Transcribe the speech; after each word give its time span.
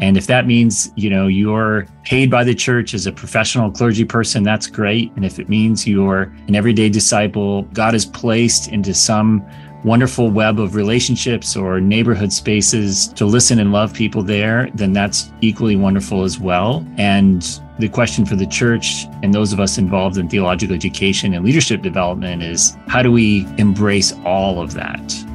And 0.00 0.16
if 0.16 0.26
that 0.26 0.46
means, 0.46 0.90
you 0.96 1.10
know, 1.10 1.26
you're 1.26 1.86
paid 2.04 2.30
by 2.30 2.44
the 2.44 2.54
church 2.54 2.94
as 2.94 3.06
a 3.06 3.12
professional 3.12 3.70
clergy 3.70 4.04
person, 4.04 4.42
that's 4.42 4.66
great. 4.66 5.12
And 5.16 5.24
if 5.24 5.38
it 5.38 5.48
means 5.48 5.86
you're 5.86 6.22
an 6.48 6.54
everyday 6.54 6.88
disciple, 6.88 7.62
God 7.74 7.92
has 7.92 8.06
placed 8.06 8.68
into 8.68 8.94
some 8.94 9.44
wonderful 9.84 10.30
web 10.30 10.60
of 10.60 10.74
relationships 10.74 11.56
or 11.56 11.80
neighborhood 11.80 12.32
spaces 12.32 13.08
to 13.08 13.24
listen 13.24 13.58
and 13.58 13.72
love 13.72 13.94
people 13.94 14.22
there, 14.22 14.70
then 14.74 14.92
that's 14.92 15.32
equally 15.40 15.76
wonderful 15.76 16.22
as 16.22 16.38
well. 16.38 16.86
And 16.96 17.60
the 17.78 17.88
question 17.88 18.26
for 18.26 18.36
the 18.36 18.46
church 18.46 19.06
and 19.22 19.32
those 19.32 19.52
of 19.52 19.60
us 19.60 19.78
involved 19.78 20.18
in 20.18 20.28
theological 20.28 20.74
education 20.74 21.32
and 21.34 21.44
leadership 21.44 21.82
development 21.82 22.42
is 22.42 22.76
how 22.88 23.02
do 23.02 23.10
we 23.10 23.46
embrace 23.56 24.12
all 24.24 24.60
of 24.60 24.74
that? 24.74 25.29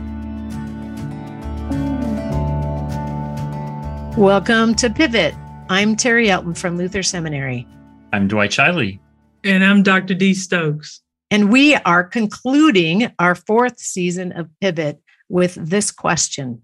Welcome 4.18 4.76
to 4.76 4.90
Pivot. 4.90 5.36
I'm 5.68 5.98
Terri 5.98 6.28
Elton 6.28 6.54
from 6.54 6.78
Luther 6.78 7.04
Seminary. 7.04 7.68
I'm 8.14 8.30
Dwight 8.30 8.52
Zscheile. 8.52 8.98
And 9.44 9.62
I'm 9.62 9.84
Dr. 9.84 10.14
Dee 10.14 10.34
Stokes. 10.34 11.02
And 11.30 11.52
we 11.52 11.76
are 11.76 12.06
concluding 12.06 13.12
our 13.20 13.36
fourth 13.36 13.78
season 13.78 14.32
of 14.32 14.48
Pivot 14.62 15.02
with 15.28 15.56
this 15.56 15.92
question 15.92 16.62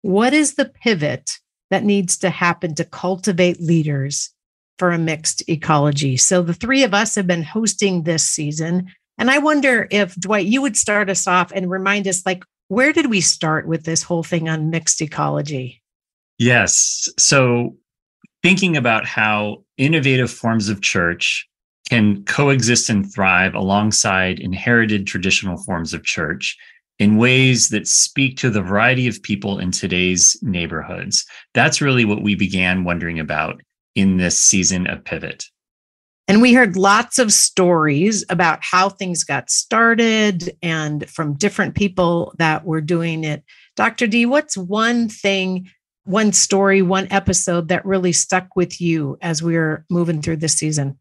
What 0.00 0.32
is 0.32 0.54
the 0.54 0.64
pivot 0.64 1.32
that 1.68 1.84
needs 1.84 2.16
to 2.18 2.30
happen 2.30 2.74
to 2.76 2.86
cultivate 2.86 3.60
leaders 3.60 4.30
for 4.78 4.90
a 4.90 4.96
mixed 4.96 5.46
ecology? 5.46 6.16
So, 6.16 6.40
the 6.40 6.54
three 6.54 6.84
of 6.84 6.94
us 6.94 7.16
have 7.16 7.26
been 7.26 7.42
hosting 7.42 8.04
this 8.04 8.22
season. 8.22 8.86
And 9.18 9.30
I 9.30 9.40
wonder 9.40 9.88
if, 9.90 10.14
Dwight, 10.14 10.46
you 10.46 10.62
would 10.62 10.76
start 10.78 11.10
us 11.10 11.26
off 11.26 11.52
and 11.52 11.70
remind 11.70 12.08
us, 12.08 12.24
like, 12.24 12.44
where 12.68 12.94
did 12.94 13.10
we 13.10 13.20
start 13.20 13.68
with 13.68 13.84
this 13.84 14.02
whole 14.02 14.22
thing 14.22 14.48
on 14.48 14.70
mixed 14.70 15.02
ecology? 15.02 15.77
Yes. 16.38 17.08
So, 17.18 17.76
thinking 18.42 18.76
about 18.76 19.04
how 19.06 19.64
innovative 19.76 20.30
forms 20.30 20.68
of 20.68 20.80
church 20.80 21.48
can 21.90 22.24
coexist 22.24 22.88
and 22.90 23.10
thrive 23.12 23.54
alongside 23.54 24.38
inherited 24.38 25.06
traditional 25.06 25.56
forms 25.64 25.92
of 25.94 26.04
church 26.04 26.56
in 26.98 27.16
ways 27.16 27.68
that 27.68 27.86
speak 27.86 28.36
to 28.36 28.50
the 28.50 28.62
variety 28.62 29.06
of 29.06 29.22
people 29.22 29.58
in 29.58 29.70
today's 29.70 30.36
neighborhoods. 30.42 31.24
That's 31.54 31.80
really 31.80 32.04
what 32.04 32.22
we 32.22 32.34
began 32.34 32.84
wondering 32.84 33.18
about 33.18 33.60
in 33.94 34.16
this 34.16 34.38
season 34.38 34.86
of 34.86 35.04
Pivot. 35.04 35.44
And 36.26 36.42
we 36.42 36.52
heard 36.52 36.76
lots 36.76 37.18
of 37.18 37.32
stories 37.32 38.24
about 38.28 38.58
how 38.62 38.90
things 38.90 39.24
got 39.24 39.48
started 39.48 40.54
and 40.62 41.08
from 41.08 41.34
different 41.34 41.74
people 41.74 42.34
that 42.38 42.66
were 42.66 42.82
doing 42.82 43.24
it. 43.24 43.42
Dr. 43.76 44.06
D, 44.06 44.26
what's 44.26 44.56
one 44.56 45.08
thing 45.08 45.70
one 46.08 46.32
story, 46.32 46.80
one 46.80 47.06
episode 47.10 47.68
that 47.68 47.84
really 47.84 48.12
stuck 48.12 48.56
with 48.56 48.80
you 48.80 49.18
as 49.20 49.42
we 49.42 49.54
were 49.54 49.84
moving 49.90 50.22
through 50.22 50.38
this 50.38 50.54
season? 50.54 50.98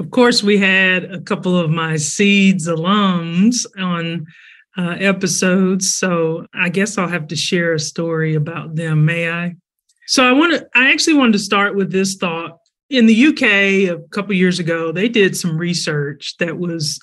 Of 0.00 0.10
course, 0.10 0.42
we 0.42 0.58
had 0.58 1.04
a 1.04 1.20
couple 1.20 1.56
of 1.56 1.70
my 1.70 1.96
Seeds 1.96 2.66
alums 2.66 3.64
on 3.78 4.26
uh, 4.76 4.96
episodes. 4.98 5.94
So 5.94 6.46
I 6.52 6.68
guess 6.68 6.98
I'll 6.98 7.06
have 7.06 7.28
to 7.28 7.36
share 7.36 7.74
a 7.74 7.78
story 7.78 8.34
about 8.34 8.74
them. 8.74 9.04
May 9.04 9.30
I? 9.30 9.54
So 10.08 10.28
I 10.28 10.32
want 10.32 10.52
to, 10.54 10.68
I 10.74 10.90
actually 10.90 11.14
wanted 11.14 11.34
to 11.34 11.38
start 11.38 11.76
with 11.76 11.92
this 11.92 12.16
thought. 12.16 12.58
In 12.90 13.06
the 13.06 13.26
UK 13.26 13.42
a 13.96 14.02
couple 14.10 14.34
years 14.34 14.58
ago, 14.58 14.90
they 14.90 15.08
did 15.08 15.36
some 15.36 15.56
research 15.56 16.34
that 16.38 16.58
was 16.58 17.00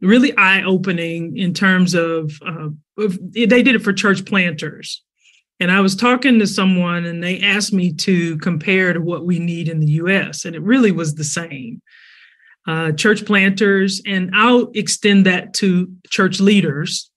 really 0.00 0.34
eye 0.36 0.62
opening 0.62 1.36
in 1.36 1.52
terms 1.52 1.94
of, 1.94 2.32
uh, 2.46 2.68
of, 2.96 3.18
they 3.32 3.46
did 3.46 3.74
it 3.74 3.82
for 3.82 3.92
church 3.92 4.24
planters. 4.24 5.02
And 5.60 5.70
I 5.70 5.80
was 5.80 5.94
talking 5.94 6.38
to 6.38 6.46
someone 6.46 7.04
and 7.04 7.22
they 7.22 7.40
asked 7.40 7.72
me 7.72 7.92
to 7.92 8.38
compare 8.38 8.94
to 8.94 9.00
what 9.00 9.26
we 9.26 9.38
need 9.38 9.68
in 9.68 9.78
the 9.78 9.92
US, 9.92 10.46
and 10.46 10.56
it 10.56 10.62
really 10.62 10.90
was 10.90 11.14
the 11.14 11.24
same. 11.24 11.82
Uh, 12.66 12.92
church 12.92 13.24
planters, 13.26 14.00
and 14.06 14.30
I'll 14.34 14.70
extend 14.74 15.26
that 15.26 15.54
to 15.54 15.92
church 16.08 16.40
leaders, 16.40 17.10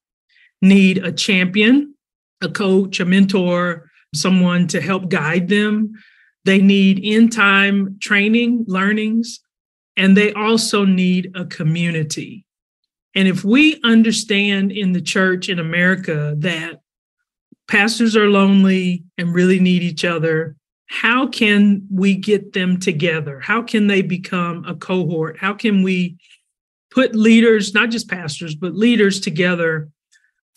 need 0.61 0.97
a 0.97 1.11
champion, 1.11 1.95
a 2.41 2.49
coach, 2.49 2.99
a 2.99 3.05
mentor, 3.05 3.89
someone 4.13 4.67
to 4.67 4.81
help 4.81 5.09
guide 5.09 5.47
them. 5.47 5.93
They 6.45 6.61
need 6.61 6.99
in 6.99 7.29
time 7.29 7.97
training, 8.01 8.65
learnings, 8.67 9.39
and 9.95 10.17
they 10.17 10.33
also 10.33 10.85
need 10.85 11.31
a 11.35 11.45
community. 11.45 12.45
And 13.15 13.27
if 13.27 13.43
we 13.43 13.79
understand 13.83 14.71
in 14.71 14.93
the 14.93 15.01
church 15.01 15.49
in 15.49 15.59
America 15.59 16.35
that 16.39 16.79
pastors 17.67 18.15
are 18.15 18.29
lonely 18.29 19.03
and 19.17 19.33
really 19.33 19.59
need 19.59 19.83
each 19.83 20.05
other. 20.05 20.55
How 20.87 21.27
can 21.27 21.87
we 21.91 22.15
get 22.15 22.53
them 22.53 22.79
together? 22.79 23.39
How 23.39 23.61
can 23.61 23.87
they 23.87 24.01
become 24.01 24.63
a 24.65 24.75
cohort? 24.75 25.37
How 25.39 25.53
can 25.53 25.81
we 25.81 26.17
put 26.91 27.15
leaders, 27.15 27.73
not 27.73 27.89
just 27.89 28.09
pastors, 28.09 28.53
but 28.53 28.75
leaders 28.75 29.19
together 29.19 29.89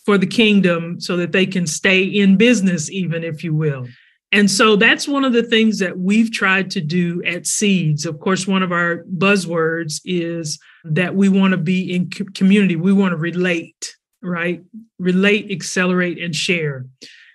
for 0.04 0.18
the 0.18 0.26
kingdom 0.26 1.00
so 1.00 1.16
that 1.16 1.32
they 1.32 1.46
can 1.46 1.66
stay 1.66 2.02
in 2.02 2.36
business, 2.36 2.90
even 2.90 3.24
if 3.24 3.42
you 3.42 3.54
will? 3.54 3.86
And 4.32 4.50
so 4.50 4.76
that's 4.76 5.08
one 5.08 5.24
of 5.24 5.32
the 5.32 5.42
things 5.42 5.78
that 5.78 5.98
we've 5.98 6.32
tried 6.32 6.70
to 6.72 6.80
do 6.80 7.22
at 7.24 7.46
Seeds. 7.46 8.04
Of 8.04 8.20
course, 8.20 8.46
one 8.46 8.62
of 8.62 8.72
our 8.72 9.04
buzzwords 9.16 10.00
is 10.04 10.58
that 10.84 11.14
we 11.14 11.28
want 11.28 11.52
to 11.52 11.56
be 11.56 11.94
in 11.94 12.10
community, 12.10 12.76
we 12.76 12.92
want 12.92 13.12
to 13.12 13.16
relate 13.16 13.95
right? 14.26 14.62
Relate, 14.98 15.50
accelerate, 15.50 16.22
and 16.22 16.34
share. 16.34 16.86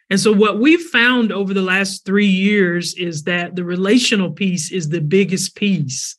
And 0.09 0.19
so, 0.19 0.33
what 0.33 0.59
we've 0.59 0.89
found 0.89 1.31
over 1.31 1.53
the 1.53 1.61
last 1.61 2.05
three 2.05 2.27
years 2.27 2.93
is 2.95 3.23
that 3.23 3.55
the 3.55 3.63
relational 3.63 4.31
piece 4.31 4.71
is 4.71 4.89
the 4.89 5.01
biggest 5.01 5.55
piece. 5.55 6.17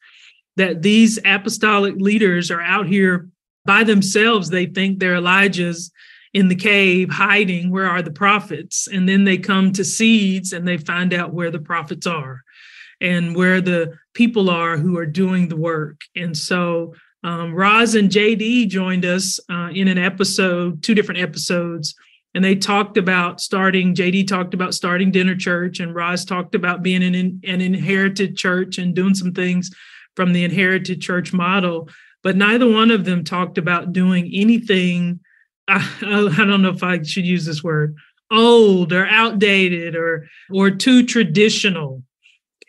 That 0.57 0.83
these 0.83 1.19
apostolic 1.25 1.97
leaders 1.97 2.51
are 2.51 2.63
out 2.63 2.87
here 2.87 3.29
by 3.65 3.85
themselves. 3.85 4.49
They 4.49 4.67
think 4.67 4.99
they're 4.99 5.17
Elijah's 5.17 5.93
in 6.35 6.49
the 6.49 6.55
cave 6.55 7.11
hiding. 7.11 7.71
Where 7.71 7.89
are 7.89 8.03
the 8.03 8.11
prophets? 8.11 8.89
And 8.89 9.09
then 9.09 9.25
they 9.25 9.39
come 9.39 9.73
to 9.73 9.85
Seeds 9.85 10.53
and 10.53 10.67
they 10.67 10.79
find 10.79 11.13
out 11.13 11.35
where 11.35 11.51
the 11.51 11.59
prophets 11.59 12.07
are 12.07 12.43
and 13.01 13.37
where 13.37 13.61
the 13.61 13.99
people 14.15 14.49
are 14.49 14.77
who 14.77 14.97
are 14.97 15.07
doing 15.07 15.49
the 15.49 15.57
work. 15.57 16.01
And 16.17 16.37
so, 16.37 16.95
um, 17.25 17.55
Roz 17.55 17.95
and 17.95 18.11
JD 18.11 18.69
joined 18.69 19.05
us 19.05 19.39
uh, 19.51 19.69
in 19.73 19.89
an 19.89 19.99
episode, 19.99 20.83
two 20.83 20.95
different 20.95 21.21
episodes, 21.21 21.95
and 22.35 22.45
they 22.45 22.57
talked 22.57 22.97
about 22.97 23.41
starting. 23.41 23.95
JD 23.95 24.27
talked 24.27 24.55
about 24.55 24.75
starting 24.75 25.11
dinner 25.11 25.37
church, 25.37 25.81
and 25.81 25.95
Roz 25.95 26.25
talked 26.25 26.55
about 26.55 26.83
being 26.83 27.03
an, 27.03 27.15
an 27.45 27.61
inherited 27.61 28.37
church 28.37 28.79
and 28.79 28.95
doing 28.95 29.15
some 29.15 29.33
things 29.33 29.71
from 30.17 30.33
the 30.33 30.45
inherited 30.45 31.01
church 31.01 31.33
model. 31.33 31.89
But 32.23 32.37
neither 32.37 32.71
one 32.71 32.91
of 32.91 33.05
them 33.05 33.25
talked 33.25 33.59
about 33.59 33.93
doing 33.93 34.31
anything. 34.33 35.21
I, 35.69 35.77
I 36.03 36.45
don't 36.45 36.63
know 36.63 36.71
if 36.71 36.83
I 36.83 37.03
should 37.03 37.27
use 37.27 37.45
this 37.45 37.63
word 37.63 37.97
old 38.33 38.95
or 38.95 39.07
outdated 39.07 39.95
or 39.95 40.27
or 40.51 40.71
too 40.71 41.05
traditional 41.05 42.03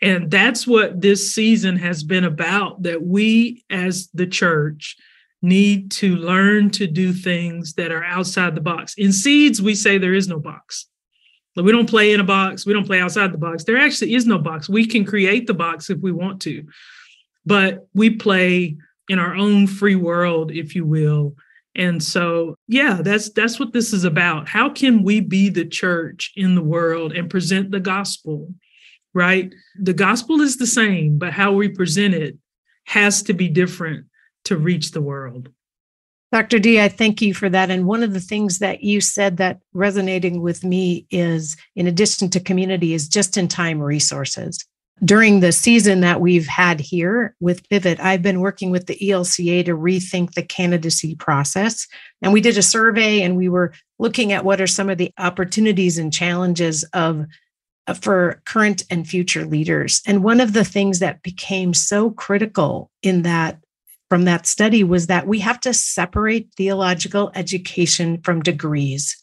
and 0.04 0.30
that's 0.30 0.66
what 0.66 1.00
this 1.00 1.34
season 1.34 1.76
has 1.76 2.04
been 2.04 2.24
about 2.24 2.82
that 2.82 3.02
we 3.02 3.64
as 3.70 4.10
the 4.12 4.26
church 4.26 4.98
need 5.40 5.90
to 5.92 6.16
learn 6.16 6.68
to 6.70 6.86
do 6.86 7.14
things 7.14 7.72
that 7.74 7.90
are 7.90 8.04
outside 8.04 8.54
the 8.54 8.60
box. 8.60 8.94
In 8.98 9.14
Seeds, 9.14 9.62
we 9.62 9.74
say 9.74 9.96
there 9.96 10.12
is 10.12 10.28
no 10.28 10.38
box. 10.38 10.88
We 11.56 11.72
don't 11.72 11.88
play 11.88 12.12
in 12.12 12.20
a 12.20 12.24
box, 12.24 12.66
we 12.66 12.74
don't 12.74 12.84
play 12.84 13.00
outside 13.00 13.32
the 13.32 13.38
box. 13.38 13.64
There 13.64 13.78
actually 13.78 14.14
is 14.14 14.26
no 14.26 14.36
box. 14.38 14.68
We 14.68 14.86
can 14.86 15.06
create 15.06 15.46
the 15.46 15.54
box 15.54 15.88
if 15.88 15.98
we 16.00 16.12
want 16.12 16.42
to, 16.42 16.64
but 17.46 17.86
we 17.94 18.10
play 18.10 18.76
in 19.08 19.18
our 19.18 19.34
own 19.34 19.66
free 19.66 19.94
world, 19.94 20.50
if 20.50 20.74
you 20.74 20.84
will. 20.84 21.34
And 21.76 22.02
so, 22.02 22.56
yeah, 22.68 23.00
that's 23.02 23.30
that's 23.30 23.58
what 23.58 23.72
this 23.72 23.94
is 23.94 24.04
about. 24.04 24.48
How 24.48 24.68
can 24.68 25.02
we 25.02 25.20
be 25.20 25.48
the 25.48 25.64
church 25.64 26.32
in 26.36 26.54
the 26.54 26.62
world 26.62 27.12
and 27.12 27.30
present 27.30 27.70
the 27.70 27.80
gospel 27.80 28.52
right? 29.14 29.54
The 29.78 29.94
gospel 29.94 30.40
is 30.40 30.56
the 30.56 30.66
same, 30.66 31.18
but 31.18 31.32
how 31.32 31.52
we 31.52 31.68
present 31.68 32.14
it 32.14 32.36
has 32.86 33.22
to 33.24 33.32
be 33.32 33.48
different 33.48 34.06
to 34.44 34.56
reach 34.56 34.90
the 34.90 35.00
world. 35.00 35.48
Dr. 36.32 36.58
D, 36.58 36.80
I 36.80 36.88
thank 36.88 37.22
you 37.22 37.32
for 37.32 37.48
that. 37.48 37.70
And 37.70 37.86
one 37.86 38.02
of 38.02 38.12
the 38.12 38.20
things 38.20 38.58
that 38.58 38.82
you 38.82 39.00
said 39.00 39.36
that 39.36 39.60
resonating 39.72 40.42
with 40.42 40.64
me 40.64 41.06
is, 41.10 41.56
in 41.76 41.86
addition 41.86 42.28
to 42.30 42.40
community, 42.40 42.92
is 42.92 43.08
just 43.08 43.36
in 43.36 43.46
time 43.46 43.80
resources. 43.80 44.58
During 45.04 45.40
the 45.40 45.52
season 45.52 46.00
that 46.00 46.20
we've 46.20 46.46
had 46.46 46.80
here 46.80 47.36
with 47.38 47.68
Pivot, 47.68 48.00
I've 48.00 48.22
been 48.22 48.40
working 48.40 48.70
with 48.70 48.86
the 48.86 48.98
ELCA 48.98 49.64
to 49.64 49.76
rethink 49.76 50.32
the 50.34 50.42
candidacy 50.42 51.14
process. 51.14 51.86
And 52.20 52.32
we 52.32 52.40
did 52.40 52.58
a 52.58 52.62
survey 52.62 53.22
and 53.22 53.36
we 53.36 53.48
were 53.48 53.72
looking 54.00 54.32
at 54.32 54.44
what 54.44 54.60
are 54.60 54.66
some 54.66 54.90
of 54.90 54.98
the 54.98 55.12
opportunities 55.18 55.98
and 55.98 56.12
challenges 56.12 56.84
of 56.94 57.26
for 58.00 58.40
current 58.46 58.84
and 58.90 59.06
future 59.06 59.44
leaders. 59.44 60.00
And 60.06 60.24
one 60.24 60.40
of 60.40 60.52
the 60.54 60.64
things 60.64 61.00
that 61.00 61.22
became 61.22 61.74
so 61.74 62.10
critical 62.10 62.90
in 63.02 63.22
that 63.22 63.58
from 64.08 64.24
that 64.24 64.46
study 64.46 64.84
was 64.84 65.06
that 65.08 65.26
we 65.26 65.40
have 65.40 65.60
to 65.60 65.74
separate 65.74 66.48
theological 66.56 67.30
education 67.34 68.20
from 68.22 68.42
degrees. 68.42 69.16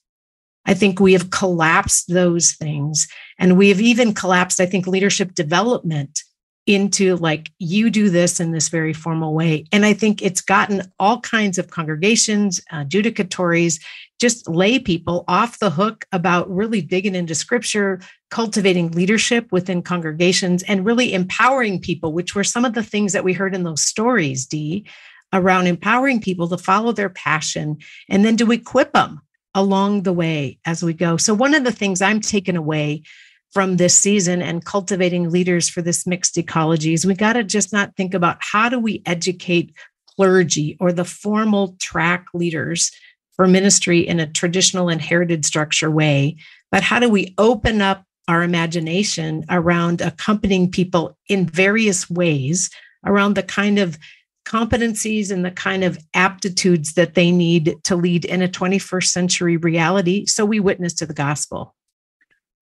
I 0.65 0.73
think 0.73 0.99
we 0.99 1.13
have 1.13 1.31
collapsed 1.31 2.13
those 2.13 2.51
things. 2.51 3.07
And 3.39 3.57
we 3.57 3.69
have 3.69 3.81
even 3.81 4.13
collapsed, 4.13 4.59
I 4.59 4.65
think, 4.65 4.85
leadership 4.85 5.33
development 5.33 6.21
into 6.67 7.15
like, 7.15 7.51
you 7.57 7.89
do 7.89 8.09
this 8.09 8.39
in 8.39 8.51
this 8.51 8.69
very 8.69 8.93
formal 8.93 9.33
way. 9.33 9.65
And 9.71 9.85
I 9.85 9.93
think 9.93 10.21
it's 10.21 10.41
gotten 10.41 10.83
all 10.99 11.19
kinds 11.21 11.57
of 11.57 11.71
congregations, 11.71 12.61
uh, 12.71 12.83
judicatories, 12.83 13.81
just 14.19 14.47
lay 14.47 14.77
people 14.77 15.23
off 15.27 15.57
the 15.57 15.71
hook 15.71 16.05
about 16.11 16.49
really 16.49 16.81
digging 16.81 17.15
into 17.15 17.33
scripture, 17.33 17.99
cultivating 18.31 18.91
leadership 18.91 19.51
within 19.51 19.83
congregations, 19.83 20.63
and 20.63 20.85
really 20.85 21.13
empowering 21.13 21.79
people, 21.79 22.13
which 22.13 22.33
were 22.33 22.43
some 22.43 22.65
of 22.65 22.73
the 22.73 22.83
things 22.83 23.13
that 23.13 23.23
we 23.23 23.33
heard 23.33 23.53
in 23.53 23.63
those 23.63 23.83
stories, 23.83 24.47
Dee, 24.47 24.87
around 25.33 25.67
empowering 25.67 26.19
people 26.19 26.47
to 26.49 26.57
follow 26.57 26.91
their 26.91 27.09
passion 27.09 27.77
and 28.09 28.25
then 28.25 28.37
to 28.37 28.51
equip 28.51 28.93
them 28.93 29.21
along 29.53 30.03
the 30.03 30.13
way 30.13 30.57
as 30.65 30.81
we 30.81 30.93
go. 30.93 31.17
So, 31.17 31.33
one 31.33 31.53
of 31.53 31.63
the 31.63 31.71
things 31.71 32.01
I'm 32.01 32.21
taking 32.21 32.57
away 32.57 33.03
from 33.51 33.77
this 33.77 33.95
season 33.95 34.41
and 34.41 34.65
cultivating 34.65 35.29
leaders 35.29 35.69
for 35.69 35.81
this 35.81 36.07
mixed 36.07 36.37
ecology 36.37 36.93
is 36.93 37.05
we 37.05 37.13
got 37.13 37.33
to 37.33 37.43
just 37.43 37.73
not 37.73 37.95
think 37.97 38.13
about 38.13 38.37
how 38.39 38.69
do 38.69 38.79
we 38.79 39.03
educate 39.05 39.75
clergy 40.15 40.77
or 40.79 40.93
the 40.93 41.05
formal 41.05 41.75
track 41.79 42.27
leaders 42.33 42.91
for 43.35 43.47
ministry 43.47 43.99
in 43.99 44.19
a 44.19 44.31
traditional 44.31 44.87
inherited 44.87 45.45
structure 45.45 45.91
way, 45.91 46.37
but 46.71 46.83
how 46.83 46.99
do 46.99 47.09
we 47.09 47.33
open 47.37 47.81
up 47.81 48.05
our 48.27 48.43
imagination 48.43 49.43
around 49.49 50.01
accompanying 50.01 50.69
people 50.69 51.17
in 51.27 51.45
various 51.45 52.09
ways 52.09 52.69
around 53.05 53.35
the 53.35 53.43
kind 53.43 53.79
of 53.79 53.97
competencies 54.45 55.31
and 55.31 55.45
the 55.45 55.51
kind 55.51 55.83
of 55.83 55.99
aptitudes 56.13 56.93
that 56.93 57.13
they 57.13 57.31
need 57.31 57.75
to 57.83 57.95
lead 57.95 58.25
in 58.25 58.41
a 58.41 58.47
21st 58.47 59.05
century 59.05 59.57
reality 59.57 60.25
so 60.25 60.45
we 60.45 60.59
witness 60.59 60.93
to 60.93 61.05
the 61.05 61.13
gospel. 61.13 61.75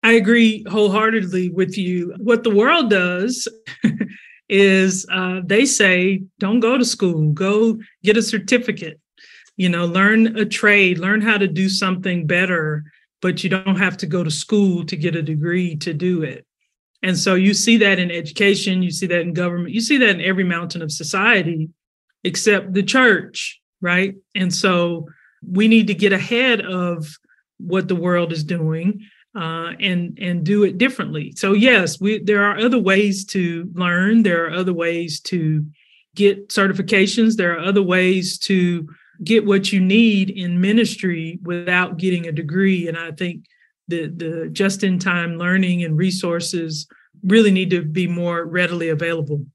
I 0.03 0.13
agree 0.13 0.63
wholeheartedly 0.69 1.49
with 1.49 1.77
you. 1.77 2.13
What 2.19 2.43
the 2.43 2.53
world 2.55 2.91
does 2.91 3.47
is 4.49 5.05
uh, 5.11 5.41
they 5.43 5.65
say, 5.65 6.23
don't 6.37 6.59
go 6.59 6.77
to 6.77 6.85
school, 6.85 7.31
go 7.31 7.79
get 8.03 8.15
a 8.15 8.21
certificate, 8.21 8.99
you 9.57 9.67
know, 9.67 9.85
learn 9.85 10.37
a 10.37 10.45
trade, 10.45 10.99
learn 10.99 11.21
how 11.21 11.39
to 11.39 11.47
do 11.47 11.69
something 11.69 12.27
better, 12.27 12.83
but 13.25 13.43
you 13.43 13.49
don't 13.49 13.77
have 13.77 13.97
to 13.97 14.05
go 14.05 14.23
to 14.23 14.29
school 14.29 14.85
to 14.85 14.95
get 14.95 15.15
a 15.15 15.21
degree 15.23 15.75
to 15.75 15.95
do 15.95 16.21
it. 16.21 16.45
And 17.01 17.17
so 17.17 17.33
you 17.33 17.55
see 17.55 17.77
that 17.77 17.97
in 17.97 18.11
education, 18.11 18.83
you 18.83 18.91
see 18.91 19.07
that 19.07 19.21
in 19.21 19.33
government, 19.33 19.73
you 19.73 19.81
see 19.81 19.97
that 19.97 20.09
in 20.09 20.21
every 20.21 20.43
mountain 20.43 20.83
of 20.83 20.91
society 20.91 21.69
except 22.23 22.73
the 22.73 22.83
church, 22.83 23.59
right? 23.81 24.13
And 24.35 24.53
so 24.53 25.07
we 25.41 25.67
need 25.67 25.87
to 25.87 25.95
get 25.95 26.13
ahead 26.13 26.61
of 26.61 27.17
what 27.57 27.87
the 27.87 27.95
world 27.95 28.31
is 28.31 28.43
doing 28.43 29.01
uh, 29.35 29.71
and 29.79 30.19
and 30.21 30.43
do 30.43 30.61
it 30.61 30.77
differently. 30.77 31.33
So 31.35 31.53
yes, 31.53 31.99
we 31.99 32.19
there 32.19 32.43
are 32.43 32.59
other 32.59 32.77
ways 32.91 33.25
to 33.33 33.71
learn. 33.73 34.21
There 34.21 34.45
are 34.45 34.53
other 34.53 34.73
ways 34.73 35.19
to 35.31 35.65
get 36.13 36.49
certifications. 36.49 37.37
There 37.37 37.57
are 37.57 37.65
other 37.65 37.81
ways 37.81 38.37
to 38.49 38.87
get 39.23 39.45
what 39.45 39.71
you 39.71 39.79
need 39.79 40.29
in 40.29 40.61
ministry 40.61 41.39
without 41.43 41.97
getting 41.97 42.27
a 42.27 42.31
degree. 42.31 42.87
And 42.87 42.97
I 42.97 43.11
think 43.11 43.45
the 43.87 44.07
the 44.07 44.49
just 44.51 44.83
in 44.83 44.99
time 44.99 45.37
learning 45.37 45.83
and 45.83 45.97
resources 45.97 46.87
really 47.23 47.51
need 47.51 47.69
to 47.69 47.81
be 47.81 48.07
more 48.07 48.45
readily 48.45 48.89
available. 48.89 49.45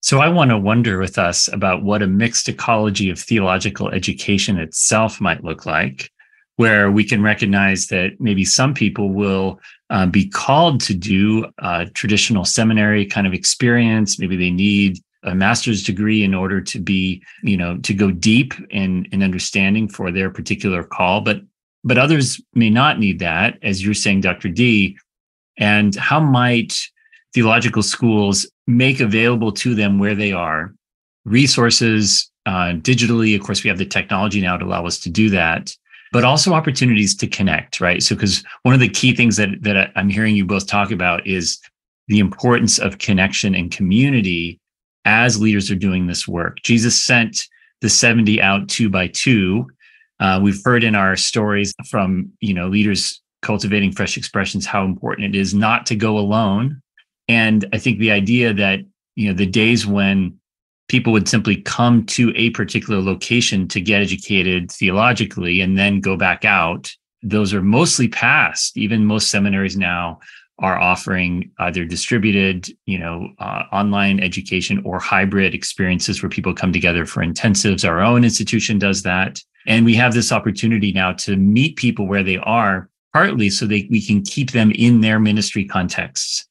So 0.00 0.18
I 0.18 0.28
want 0.28 0.50
to 0.50 0.58
wonder 0.58 0.98
with 0.98 1.16
us 1.16 1.48
about 1.52 1.84
what 1.84 2.02
a 2.02 2.08
mixed 2.08 2.48
ecology 2.48 3.08
of 3.10 3.20
theological 3.20 3.88
education 3.90 4.58
itself 4.58 5.20
might 5.20 5.44
look 5.44 5.64
like, 5.64 6.10
where 6.56 6.90
we 6.90 7.04
can 7.04 7.22
recognize 7.22 7.86
that 7.88 8.12
maybe 8.18 8.44
some 8.44 8.74
people 8.74 9.10
will 9.10 9.60
uh, 9.90 10.06
be 10.06 10.28
called 10.28 10.80
to 10.80 10.94
do 10.94 11.46
a 11.58 11.86
traditional 11.86 12.44
seminary 12.44 13.06
kind 13.06 13.28
of 13.28 13.32
experience. 13.32 14.18
Maybe 14.18 14.36
they 14.36 14.50
need 14.50 14.98
a 15.24 15.34
master's 15.34 15.82
degree 15.82 16.24
in 16.24 16.34
order 16.34 16.60
to 16.60 16.80
be, 16.80 17.22
you 17.42 17.56
know, 17.56 17.78
to 17.78 17.94
go 17.94 18.10
deep 18.10 18.54
in, 18.70 19.06
in 19.12 19.22
understanding 19.22 19.88
for 19.88 20.10
their 20.10 20.30
particular 20.30 20.82
call. 20.82 21.20
But 21.20 21.42
but 21.84 21.98
others 21.98 22.40
may 22.54 22.70
not 22.70 22.98
need 22.98 23.18
that, 23.18 23.58
as 23.62 23.84
you're 23.84 23.94
saying, 23.94 24.20
Dr. 24.20 24.48
d 24.48 24.96
And 25.58 25.94
how 25.96 26.20
might 26.20 26.78
theological 27.34 27.82
schools 27.82 28.46
make 28.66 29.00
available 29.00 29.52
to 29.52 29.74
them 29.74 29.98
where 29.98 30.14
they 30.14 30.32
are 30.32 30.74
resources 31.24 32.30
uh, 32.46 32.74
digitally? 32.74 33.34
Of 33.34 33.42
course, 33.42 33.64
we 33.64 33.68
have 33.68 33.78
the 33.78 33.86
technology 33.86 34.40
now 34.40 34.56
to 34.56 34.64
allow 34.64 34.86
us 34.86 35.00
to 35.00 35.10
do 35.10 35.28
that, 35.30 35.74
but 36.12 36.24
also 36.24 36.52
opportunities 36.52 37.16
to 37.16 37.26
connect, 37.26 37.80
right? 37.80 38.02
So, 38.02 38.14
because 38.14 38.44
one 38.62 38.74
of 38.74 38.80
the 38.80 38.88
key 38.88 39.14
things 39.14 39.36
that 39.36 39.62
that 39.62 39.90
I'm 39.96 40.08
hearing 40.08 40.36
you 40.36 40.44
both 40.44 40.68
talk 40.68 40.92
about 40.92 41.26
is 41.26 41.58
the 42.06 42.20
importance 42.20 42.78
of 42.78 42.98
connection 42.98 43.54
and 43.54 43.70
community 43.70 44.60
as 45.04 45.40
leaders 45.40 45.70
are 45.70 45.76
doing 45.76 46.06
this 46.06 46.26
work. 46.28 46.58
Jesus 46.62 47.00
sent 47.00 47.44
the 47.80 47.88
70 47.88 48.40
out 48.40 48.68
two 48.68 48.88
by 48.88 49.08
two 49.08 49.66
uh, 50.22 50.38
we've 50.40 50.62
heard 50.64 50.84
in 50.84 50.94
our 50.94 51.16
stories 51.16 51.74
from 51.88 52.30
you 52.40 52.54
know 52.54 52.68
leaders 52.68 53.20
cultivating 53.42 53.90
fresh 53.90 54.16
expressions 54.16 54.64
how 54.64 54.84
important 54.84 55.34
it 55.34 55.38
is 55.38 55.52
not 55.52 55.84
to 55.86 55.96
go 55.96 56.16
alone. 56.16 56.80
And 57.28 57.68
I 57.72 57.78
think 57.78 57.98
the 57.98 58.12
idea 58.12 58.54
that 58.54 58.80
you 59.16 59.28
know 59.28 59.34
the 59.34 59.46
days 59.46 59.84
when 59.84 60.38
people 60.88 61.12
would 61.12 61.28
simply 61.28 61.56
come 61.56 62.06
to 62.06 62.32
a 62.36 62.50
particular 62.50 63.00
location 63.00 63.66
to 63.66 63.80
get 63.80 64.00
educated 64.00 64.70
theologically 64.70 65.60
and 65.60 65.76
then 65.76 66.00
go 66.00 66.16
back 66.16 66.44
out 66.44 66.90
those 67.24 67.54
are 67.54 67.62
mostly 67.62 68.08
past 68.08 68.76
even 68.76 69.04
most 69.04 69.30
seminaries 69.30 69.76
now 69.76 70.18
are 70.58 70.78
offering 70.78 71.50
either 71.60 71.84
distributed 71.84 72.68
you 72.86 72.98
know 72.98 73.28
uh, 73.38 73.64
online 73.72 74.20
education 74.20 74.80
or 74.84 74.98
hybrid 74.98 75.54
experiences 75.54 76.22
where 76.22 76.30
people 76.30 76.54
come 76.54 76.72
together 76.72 77.06
for 77.06 77.24
intensives 77.24 77.88
our 77.88 78.00
own 78.00 78.22
institution 78.22 78.78
does 78.78 79.02
that 79.02 79.40
and 79.66 79.84
we 79.84 79.94
have 79.94 80.14
this 80.14 80.32
opportunity 80.32 80.92
now 80.92 81.12
to 81.12 81.36
meet 81.36 81.76
people 81.76 82.06
where 82.06 82.22
they 82.22 82.38
are, 82.38 82.88
partly 83.12 83.50
so 83.50 83.66
that 83.66 83.86
we 83.90 84.04
can 84.04 84.22
keep 84.22 84.52
them 84.52 84.72
in 84.72 85.00
their 85.00 85.20
ministry 85.20 85.64
contexts 85.64 86.46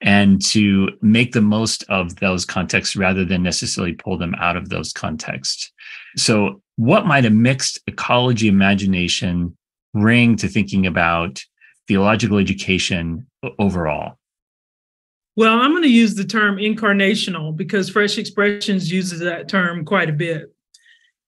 and 0.00 0.40
to 0.42 0.90
make 1.02 1.32
the 1.32 1.40
most 1.40 1.84
of 1.88 2.16
those 2.16 2.44
contexts 2.44 2.94
rather 2.94 3.24
than 3.24 3.42
necessarily 3.42 3.92
pull 3.92 4.18
them 4.18 4.34
out 4.38 4.56
of 4.56 4.68
those 4.68 4.92
contexts. 4.92 5.72
So, 6.16 6.62
what 6.76 7.06
might 7.06 7.24
a 7.24 7.30
mixed 7.30 7.80
ecology 7.86 8.48
imagination 8.48 9.56
bring 9.92 10.36
to 10.36 10.48
thinking 10.48 10.86
about 10.86 11.40
theological 11.88 12.38
education 12.38 13.26
overall? 13.58 14.18
Well, 15.36 15.58
I'm 15.58 15.72
going 15.72 15.82
to 15.82 15.88
use 15.88 16.14
the 16.14 16.24
term 16.24 16.56
incarnational 16.56 17.56
because 17.56 17.90
Fresh 17.90 18.18
Expressions 18.18 18.90
uses 18.90 19.20
that 19.20 19.48
term 19.48 19.84
quite 19.84 20.08
a 20.08 20.12
bit. 20.12 20.54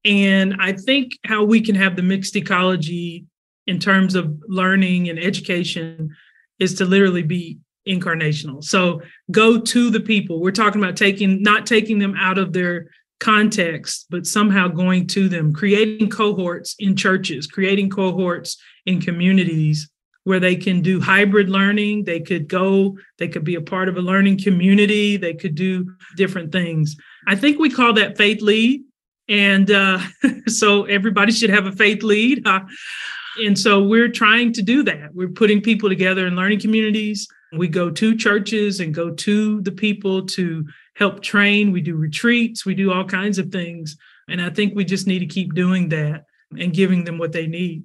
And 0.04 0.56
I 0.60 0.72
think 0.72 1.18
how 1.24 1.42
we 1.42 1.60
can 1.60 1.74
have 1.74 1.96
the 1.96 2.02
mixed 2.02 2.36
ecology 2.36 3.26
in 3.66 3.80
terms 3.80 4.14
of 4.14 4.40
learning 4.46 5.08
and 5.08 5.18
education 5.18 6.14
is 6.60 6.74
to 6.74 6.84
literally 6.84 7.24
be 7.24 7.58
incarnational. 7.86 8.62
So 8.62 9.02
go 9.32 9.60
to 9.60 9.90
the 9.90 10.00
people. 10.00 10.40
We're 10.40 10.52
talking 10.52 10.82
about 10.82 10.96
taking, 10.96 11.42
not 11.42 11.66
taking 11.66 11.98
them 11.98 12.14
out 12.16 12.38
of 12.38 12.52
their 12.52 12.90
context, 13.18 14.06
but 14.08 14.26
somehow 14.26 14.68
going 14.68 15.08
to 15.08 15.28
them, 15.28 15.52
creating 15.52 16.10
cohorts 16.10 16.76
in 16.78 16.94
churches, 16.94 17.48
creating 17.48 17.90
cohorts 17.90 18.56
in 18.84 19.00
communities 19.00 19.90
where 20.26 20.40
they 20.40 20.56
can 20.56 20.80
do 20.80 21.00
hybrid 21.00 21.48
learning. 21.48 22.02
They 22.02 22.18
could 22.18 22.48
go, 22.48 22.98
they 23.16 23.28
could 23.28 23.44
be 23.44 23.54
a 23.54 23.60
part 23.60 23.88
of 23.88 23.96
a 23.96 24.00
learning 24.00 24.40
community, 24.42 25.16
they 25.16 25.34
could 25.34 25.54
do 25.54 25.86
different 26.16 26.50
things. 26.50 26.96
I 27.28 27.36
think 27.36 27.60
we 27.60 27.70
call 27.70 27.92
that 27.92 28.16
Faith 28.16 28.42
Lead. 28.42 28.82
And 29.28 29.70
uh, 29.70 30.00
so 30.48 30.82
everybody 30.86 31.30
should 31.30 31.50
have 31.50 31.66
a 31.66 31.72
Faith 31.72 32.02
Lead. 32.02 32.44
Uh, 32.44 32.62
and 33.46 33.56
so 33.56 33.84
we're 33.84 34.08
trying 34.08 34.52
to 34.54 34.62
do 34.62 34.82
that. 34.82 35.14
We're 35.14 35.28
putting 35.28 35.60
people 35.60 35.88
together 35.88 36.26
in 36.26 36.34
learning 36.34 36.58
communities. 36.58 37.28
We 37.56 37.68
go 37.68 37.88
to 37.88 38.16
churches 38.16 38.80
and 38.80 38.92
go 38.92 39.10
to 39.10 39.60
the 39.60 39.70
people 39.70 40.26
to 40.26 40.66
help 40.96 41.22
train. 41.22 41.70
We 41.70 41.82
do 41.82 41.94
retreats. 41.94 42.66
We 42.66 42.74
do 42.74 42.92
all 42.92 43.04
kinds 43.04 43.38
of 43.38 43.52
things. 43.52 43.96
And 44.28 44.42
I 44.42 44.50
think 44.50 44.74
we 44.74 44.84
just 44.84 45.06
need 45.06 45.20
to 45.20 45.26
keep 45.26 45.54
doing 45.54 45.90
that 45.90 46.24
and 46.58 46.74
giving 46.74 47.04
them 47.04 47.16
what 47.16 47.30
they 47.30 47.46
need. 47.46 47.84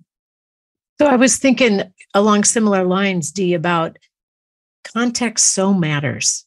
So 1.02 1.08
I 1.08 1.16
was 1.16 1.38
thinking 1.38 1.82
along 2.14 2.44
similar 2.44 2.84
lines, 2.84 3.32
Dee, 3.32 3.56
about 3.56 3.98
context 4.84 5.48
so 5.48 5.74
matters. 5.74 6.46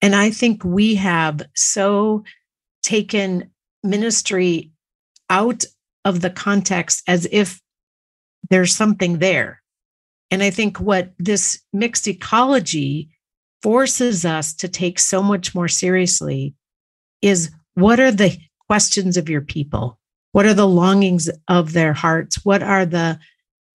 And 0.00 0.16
I 0.16 0.30
think 0.30 0.64
we 0.64 0.94
have 0.94 1.42
so 1.54 2.24
taken 2.82 3.50
ministry 3.82 4.72
out 5.28 5.66
of 6.06 6.22
the 6.22 6.30
context 6.30 7.02
as 7.06 7.28
if 7.30 7.60
there's 8.48 8.74
something 8.74 9.18
there. 9.18 9.60
And 10.30 10.42
I 10.42 10.48
think 10.48 10.80
what 10.80 11.12
this 11.18 11.60
mixed 11.70 12.08
ecology 12.08 13.10
forces 13.62 14.24
us 14.24 14.54
to 14.54 14.68
take 14.68 14.98
so 14.98 15.22
much 15.22 15.54
more 15.54 15.68
seriously 15.68 16.54
is 17.20 17.50
what 17.74 18.00
are 18.00 18.12
the 18.12 18.34
questions 18.66 19.18
of 19.18 19.28
your 19.28 19.42
people? 19.42 19.98
What 20.32 20.46
are 20.46 20.54
the 20.54 20.66
longings 20.66 21.28
of 21.48 21.74
their 21.74 21.92
hearts? 21.92 22.42
What 22.46 22.62
are 22.62 22.86
the 22.86 23.18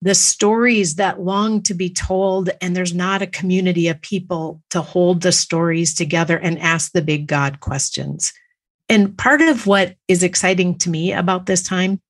the 0.04 0.14
stories 0.14 0.96
that 0.96 1.22
long 1.22 1.62
to 1.62 1.74
be 1.74 1.90
told, 1.90 2.50
and 2.60 2.76
there's 2.76 2.94
not 2.94 3.22
a 3.22 3.28
community 3.28 3.88
of 3.88 4.02
people 4.02 4.62
to 4.72 4.82
hold 4.82 5.22
the 5.22 5.32
stories 5.32 5.94
together 5.94 6.38
and 6.38 6.60
ask 6.60 6.92
the 6.92 7.02
big 7.02 7.26
God 7.26 7.62
questions. 7.62 8.34
And 8.90 9.18
part 9.18 9.42
of 9.42 9.66
what 9.66 9.96
is 10.10 10.22
exciting 10.22 10.78
to 10.80 10.90
me 10.90 11.14
about 11.14 11.46
this 11.46 11.64
time, 11.64 12.02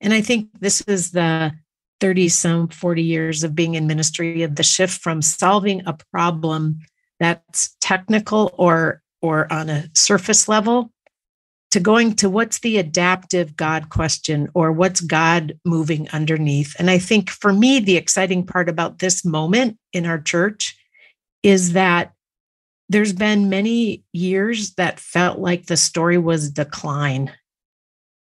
and 0.00 0.14
I 0.14 0.22
think 0.22 0.48
this 0.60 0.80
is 0.82 1.10
the 1.10 1.52
30 2.00 2.30
some 2.30 2.68
40 2.68 3.02
years 3.02 3.44
of 3.44 3.54
being 3.54 3.74
in 3.74 3.86
ministry 3.86 4.42
of 4.42 4.56
the 4.56 4.62
shift 4.62 5.02
from 5.02 5.20
solving 5.20 5.82
a 5.84 5.96
problem 6.10 6.78
that's 7.20 7.76
technical 7.80 8.54
or 8.56 9.02
or 9.20 9.52
on 9.52 9.70
a 9.70 9.88
surface 9.94 10.48
level 10.48 10.91
to 11.72 11.80
going 11.80 12.14
to 12.14 12.28
what's 12.28 12.60
the 12.60 12.76
adaptive 12.76 13.56
God 13.56 13.88
question 13.88 14.48
or 14.54 14.70
what's 14.70 15.00
God 15.00 15.58
moving 15.64 16.06
underneath. 16.10 16.76
And 16.78 16.90
I 16.90 16.98
think 16.98 17.30
for 17.30 17.50
me, 17.50 17.80
the 17.80 17.96
exciting 17.96 18.44
part 18.44 18.68
about 18.68 18.98
this 18.98 19.24
moment 19.24 19.78
in 19.94 20.04
our 20.04 20.20
church 20.20 20.76
is 21.42 21.72
that 21.72 22.12
there's 22.90 23.14
been 23.14 23.48
many 23.48 24.04
years 24.12 24.74
that 24.74 25.00
felt 25.00 25.38
like 25.38 25.64
the 25.64 25.78
story 25.78 26.18
was 26.18 26.50
decline. 26.50 27.32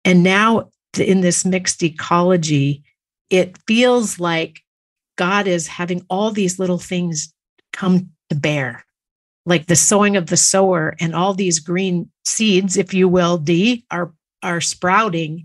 And 0.04 0.25
now 0.25 0.71
in 0.99 1.21
this 1.21 1.45
mixed 1.45 1.80
ecology, 1.85 2.83
it 3.30 3.57
feels 3.68 4.18
like 4.18 4.62
God 5.16 5.47
is 5.47 5.68
having 5.68 6.04
all 6.11 6.33
these 6.33 6.59
little 6.59 6.78
things 6.78 7.33
come 7.73 8.11
to 8.30 8.37
bear 8.37 8.85
like 9.49 9.66
the 9.66 9.76
sowing 9.76 10.14
of 10.14 10.26
the 10.26 10.37
sower 10.37 10.95
and 11.00 11.14
all 11.14 11.33
these 11.33 11.59
green 11.59 12.11
seeds, 12.28 12.76
if 12.76 12.94
you 12.94 13.08
will, 13.08 13.38
Dee, 13.38 13.85
are, 13.90 14.12
are 14.42 14.61
sprouting. 14.61 15.44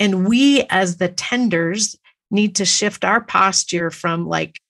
And 0.00 0.26
we, 0.26 0.64
as 0.70 0.96
the 0.96 1.08
tenders, 1.08 1.96
need 2.30 2.56
to 2.56 2.64
shift 2.64 3.04
our 3.04 3.20
posture 3.20 3.90
from 3.90 4.26
like 4.26 4.60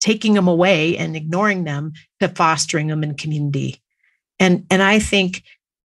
taking 0.00 0.34
them 0.34 0.48
away 0.48 0.96
and 0.96 1.16
ignoring 1.16 1.64
them 1.64 1.92
to 2.20 2.28
fostering 2.28 2.88
them 2.88 3.02
in 3.02 3.14
community. 3.14 3.82
And, 4.38 4.66
and 4.70 4.82
I 4.82 4.98
think 4.98 5.42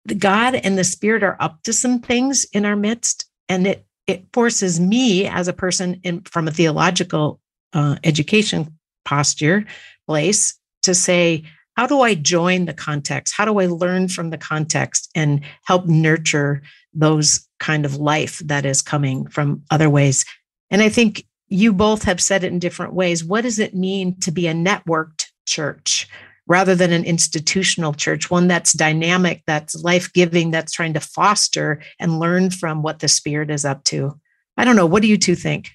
the 0.04 0.14
God 0.14 0.54
and 0.54 0.78
the 0.78 0.84
Spirit 0.84 1.22
are 1.22 1.36
up 1.40 1.62
to 1.64 1.72
some 1.72 1.98
things 2.00 2.46
in 2.52 2.64
our 2.64 2.76
midst. 2.76 3.26
And 3.48 3.66
it, 3.66 3.86
it 4.06 4.26
forces 4.32 4.78
me 4.78 5.26
as 5.26 5.48
a 5.48 5.52
person 5.52 6.00
in, 6.04 6.20
from 6.22 6.46
a 6.46 6.52
theological 6.52 7.40
uh, 7.72 7.96
education 8.04 8.78
posture 9.04 9.64
place 10.06 10.58
to 10.82 10.94
say, 10.94 11.44
how 11.76 11.86
do 11.86 12.00
I 12.00 12.14
join 12.14 12.66
the 12.66 12.74
context? 12.74 13.34
How 13.36 13.44
do 13.44 13.58
I 13.58 13.66
learn 13.66 14.08
from 14.08 14.30
the 14.30 14.38
context 14.38 15.10
and 15.14 15.40
help 15.66 15.86
nurture 15.86 16.62
those 16.92 17.46
kind 17.58 17.84
of 17.84 17.96
life 17.96 18.38
that 18.44 18.64
is 18.64 18.82
coming 18.82 19.26
from 19.26 19.62
other 19.70 19.90
ways? 19.90 20.24
And 20.70 20.82
I 20.82 20.88
think 20.88 21.24
you 21.48 21.72
both 21.72 22.04
have 22.04 22.20
said 22.20 22.44
it 22.44 22.52
in 22.52 22.58
different 22.58 22.94
ways. 22.94 23.24
What 23.24 23.42
does 23.42 23.58
it 23.58 23.74
mean 23.74 24.18
to 24.20 24.30
be 24.30 24.46
a 24.46 24.54
networked 24.54 25.26
church 25.46 26.08
rather 26.46 26.74
than 26.74 26.92
an 26.92 27.04
institutional 27.04 27.92
church, 27.92 28.30
one 28.30 28.48
that's 28.48 28.72
dynamic, 28.72 29.42
that's 29.46 29.74
life 29.82 30.12
giving, 30.12 30.50
that's 30.50 30.72
trying 30.72 30.92
to 30.94 31.00
foster 31.00 31.82
and 31.98 32.20
learn 32.20 32.50
from 32.50 32.82
what 32.82 32.98
the 32.98 33.08
Spirit 33.08 33.50
is 33.50 33.64
up 33.64 33.82
to? 33.84 34.18
I 34.56 34.64
don't 34.64 34.76
know. 34.76 34.86
What 34.86 35.02
do 35.02 35.08
you 35.08 35.16
two 35.18 35.34
think? 35.34 35.70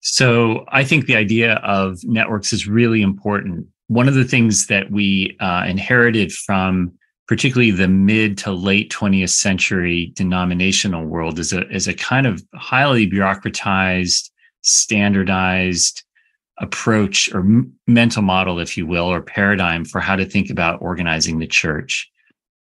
So 0.00 0.64
I 0.68 0.82
think 0.82 1.06
the 1.06 1.16
idea 1.16 1.54
of 1.56 2.00
networks 2.02 2.52
is 2.52 2.66
really 2.66 3.02
important 3.02 3.68
one 3.92 4.08
of 4.08 4.14
the 4.14 4.24
things 4.24 4.68
that 4.68 4.90
we 4.90 5.36
uh, 5.40 5.64
inherited 5.66 6.32
from 6.32 6.92
particularly 7.28 7.70
the 7.70 7.88
mid 7.88 8.38
to 8.38 8.50
late 8.50 8.90
20th 8.90 9.30
century 9.30 10.12
denominational 10.14 11.04
world 11.04 11.38
is 11.38 11.52
a, 11.52 11.68
is 11.70 11.86
a 11.88 11.94
kind 11.94 12.26
of 12.26 12.42
highly 12.54 13.08
bureaucratized, 13.08 14.30
standardized 14.62 16.02
approach 16.58 17.32
or 17.34 17.40
m- 17.40 17.72
mental 17.86 18.22
model, 18.22 18.58
if 18.58 18.76
you 18.76 18.86
will, 18.86 19.04
or 19.04 19.20
paradigm 19.20 19.84
for 19.84 20.00
how 20.00 20.16
to 20.16 20.24
think 20.24 20.48
about 20.48 20.80
organizing 20.80 21.38
the 21.38 21.46
church. 21.46 22.10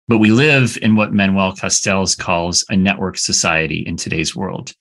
But 0.07 0.17
we 0.17 0.31
live 0.31 0.79
in 0.81 0.95
what 0.95 1.13
Manuel 1.13 1.53
Castells 1.53 2.17
calls 2.17 2.65
a 2.69 2.75
network 2.75 3.19
society 3.19 3.83
in 3.85 3.97
today's 3.97 4.35
world. 4.35 4.73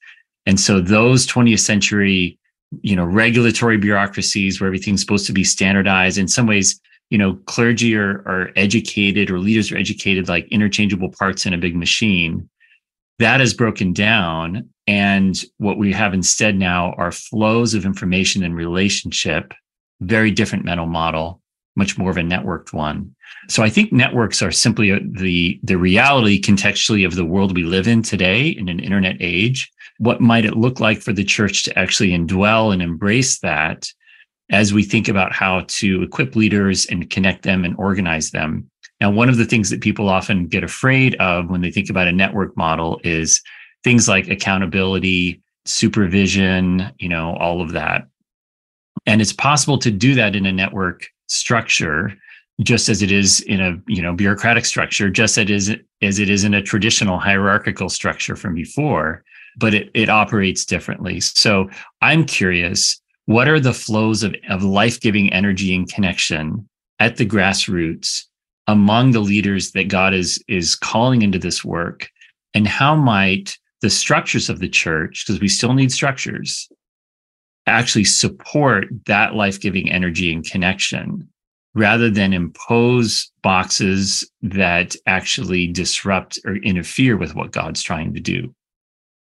And 0.47 0.59
so 0.59 0.81
those 0.81 1.26
20th 1.26 1.61
century 1.61 2.38
you 2.83 2.97
know 2.97 3.05
regulatory 3.05 3.79
bureaucracies 3.79 4.61
where 4.61 4.67
everything's 4.67 5.01
supposed 5.01 5.27
to 5.27 5.33
be 5.33 5.45
standardized. 5.45 6.19
In 6.19 6.29
some 6.29 6.47
ways 6.47 6.81
you 7.11 7.19
know 7.19 7.35
clergy 7.47 7.97
are, 7.97 8.23
are 8.27 8.51
educated 8.57 9.31
or 9.31 9.39
leaders 9.39 9.73
are 9.73 9.77
educated 9.77 10.29
like 10.29 10.47
interchangeable 10.49 11.11
parts 11.11 11.47
in 11.47 11.55
a 11.55 11.59
big 11.59 11.77
machine. 11.77 12.49
That 13.19 13.41
is 13.41 13.53
broken 13.55 13.93
down 13.93 14.69
and 14.87 15.37
what 15.57 15.77
we 15.77 15.93
have 15.93 16.15
instead 16.15 16.57
now 16.57 16.93
are 16.93 17.11
flows 17.11 17.75
of 17.75 17.85
information 17.85 18.45
and 18.45 18.55
relationship 18.55 19.53
very 20.01 20.31
different 20.31 20.65
mental 20.65 20.87
model 20.87 21.41
much 21.79 21.97
more 21.97 22.11
of 22.11 22.17
a 22.17 22.23
networked 22.23 22.73
one. 22.73 23.15
So 23.49 23.63
i 23.63 23.71
think 23.71 23.93
networks 23.93 24.43
are 24.43 24.51
simply 24.51 24.99
the 24.99 25.59
the 25.63 25.77
reality 25.77 26.41
contextually 26.41 27.07
of 27.07 27.15
the 27.15 27.25
world 27.25 27.57
we 27.57 27.63
live 27.63 27.89
in 27.89 28.03
today 28.03 28.49
in 28.49 28.69
an 28.69 28.81
internet 28.81 29.17
age 29.21 29.71
what 29.99 30.21
might 30.21 30.45
it 30.45 30.57
look 30.57 30.81
like 30.81 31.00
for 31.00 31.12
the 31.12 31.25
church 31.25 31.64
to 31.64 31.78
actually 31.78 32.11
indwell 32.11 32.73
and 32.73 32.81
embrace 32.81 33.40
that 33.40 33.88
as 34.50 34.73
we 34.73 34.83
think 34.83 35.09
about 35.09 35.33
how 35.33 35.64
to 35.69 36.02
equip 36.02 36.35
leaders 36.35 36.87
and 36.87 37.11
connect 37.11 37.43
them 37.43 37.64
and 37.64 37.76
organize 37.76 38.31
them? 38.31 38.69
Now 39.00 39.11
one 39.11 39.28
of 39.28 39.37
the 39.37 39.45
things 39.45 39.71
that 39.71 39.81
people 39.81 40.09
often 40.09 40.47
get 40.47 40.64
afraid 40.64 41.14
of 41.17 41.50
when 41.50 41.61
they 41.61 41.71
think 41.71 41.90
about 41.90 42.09
a 42.09 42.12
network 42.12 42.57
model 42.57 43.00
is 43.05 43.43
things 43.85 44.09
like 44.09 44.28
accountability 44.28 45.43
supervision 45.64 46.90
you 46.99 47.09
know 47.09 47.37
all 47.37 47.61
of 47.61 47.73
that. 47.73 48.09
And 49.07 49.21
it's 49.21 49.33
possible 49.33 49.78
to 49.78 49.90
do 49.90 50.14
that 50.14 50.35
in 50.35 50.47
a 50.47 50.52
network 50.52 51.07
structure 51.28 52.14
just 52.62 52.88
as 52.88 53.02
it 53.02 53.12
is 53.12 53.40
in 53.43 53.61
a 53.61 53.81
you 53.87 54.02
know 54.02 54.12
bureaucratic 54.12 54.64
structure 54.64 55.11
just 55.11 55.38
as 55.38 55.43
it 55.43 55.50
is 55.50 55.76
as 56.02 56.19
it 56.19 56.28
is 56.28 56.45
in 56.45 56.55
a 56.55 56.62
traditional 56.62 57.19
hierarchical 57.19 57.88
structure 57.88 58.35
from 58.35 58.55
before 58.55 59.23
but 59.59 59.75
it, 59.75 59.91
it 59.93 60.09
operates 60.09 60.65
differently. 60.65 61.21
So 61.21 61.69
I'm 62.00 62.25
curious, 62.25 63.00
what 63.27 63.49
are 63.49 63.61
the 63.61 63.75
flows 63.75 64.23
of, 64.23 64.35
of 64.49 64.62
life-giving 64.62 65.33
energy 65.33 65.75
and 65.75 65.91
connection 65.93 66.69
at 66.99 67.17
the 67.17 67.27
grassroots 67.27 68.23
among 68.67 69.11
the 69.11 69.21
leaders 69.21 69.73
that 69.73 69.88
God 69.88 70.15
is, 70.15 70.43
is 70.49 70.77
calling 70.77 71.23
into 71.23 71.38
this 71.38 71.65
work? 71.65 72.09
And 72.55 72.67
how 72.67 72.95
might 72.95 73.59
the 73.83 73.91
structures 73.91 74.49
of 74.49 74.61
the 74.61 74.69
church, 74.69 75.25
because 75.27 75.41
we 75.41 75.49
still 75.49 75.75
need 75.75 75.93
structures, 75.93 76.69
actually 77.67 78.05
support 78.05 78.87
that 79.07 79.35
life-giving 79.35 79.91
energy 79.91 80.33
and 80.33 80.49
connection 80.49 81.29
rather 81.75 82.11
than 82.11 82.33
impose 82.33 83.31
boxes 83.43 84.29
that 84.41 84.97
actually 85.07 85.67
disrupt 85.67 86.38
or 86.45 86.57
interfere 86.57 87.17
with 87.17 87.35
what 87.35 87.53
God's 87.53 87.83
trying 87.83 88.15
to 88.15 88.21
do 88.21 88.55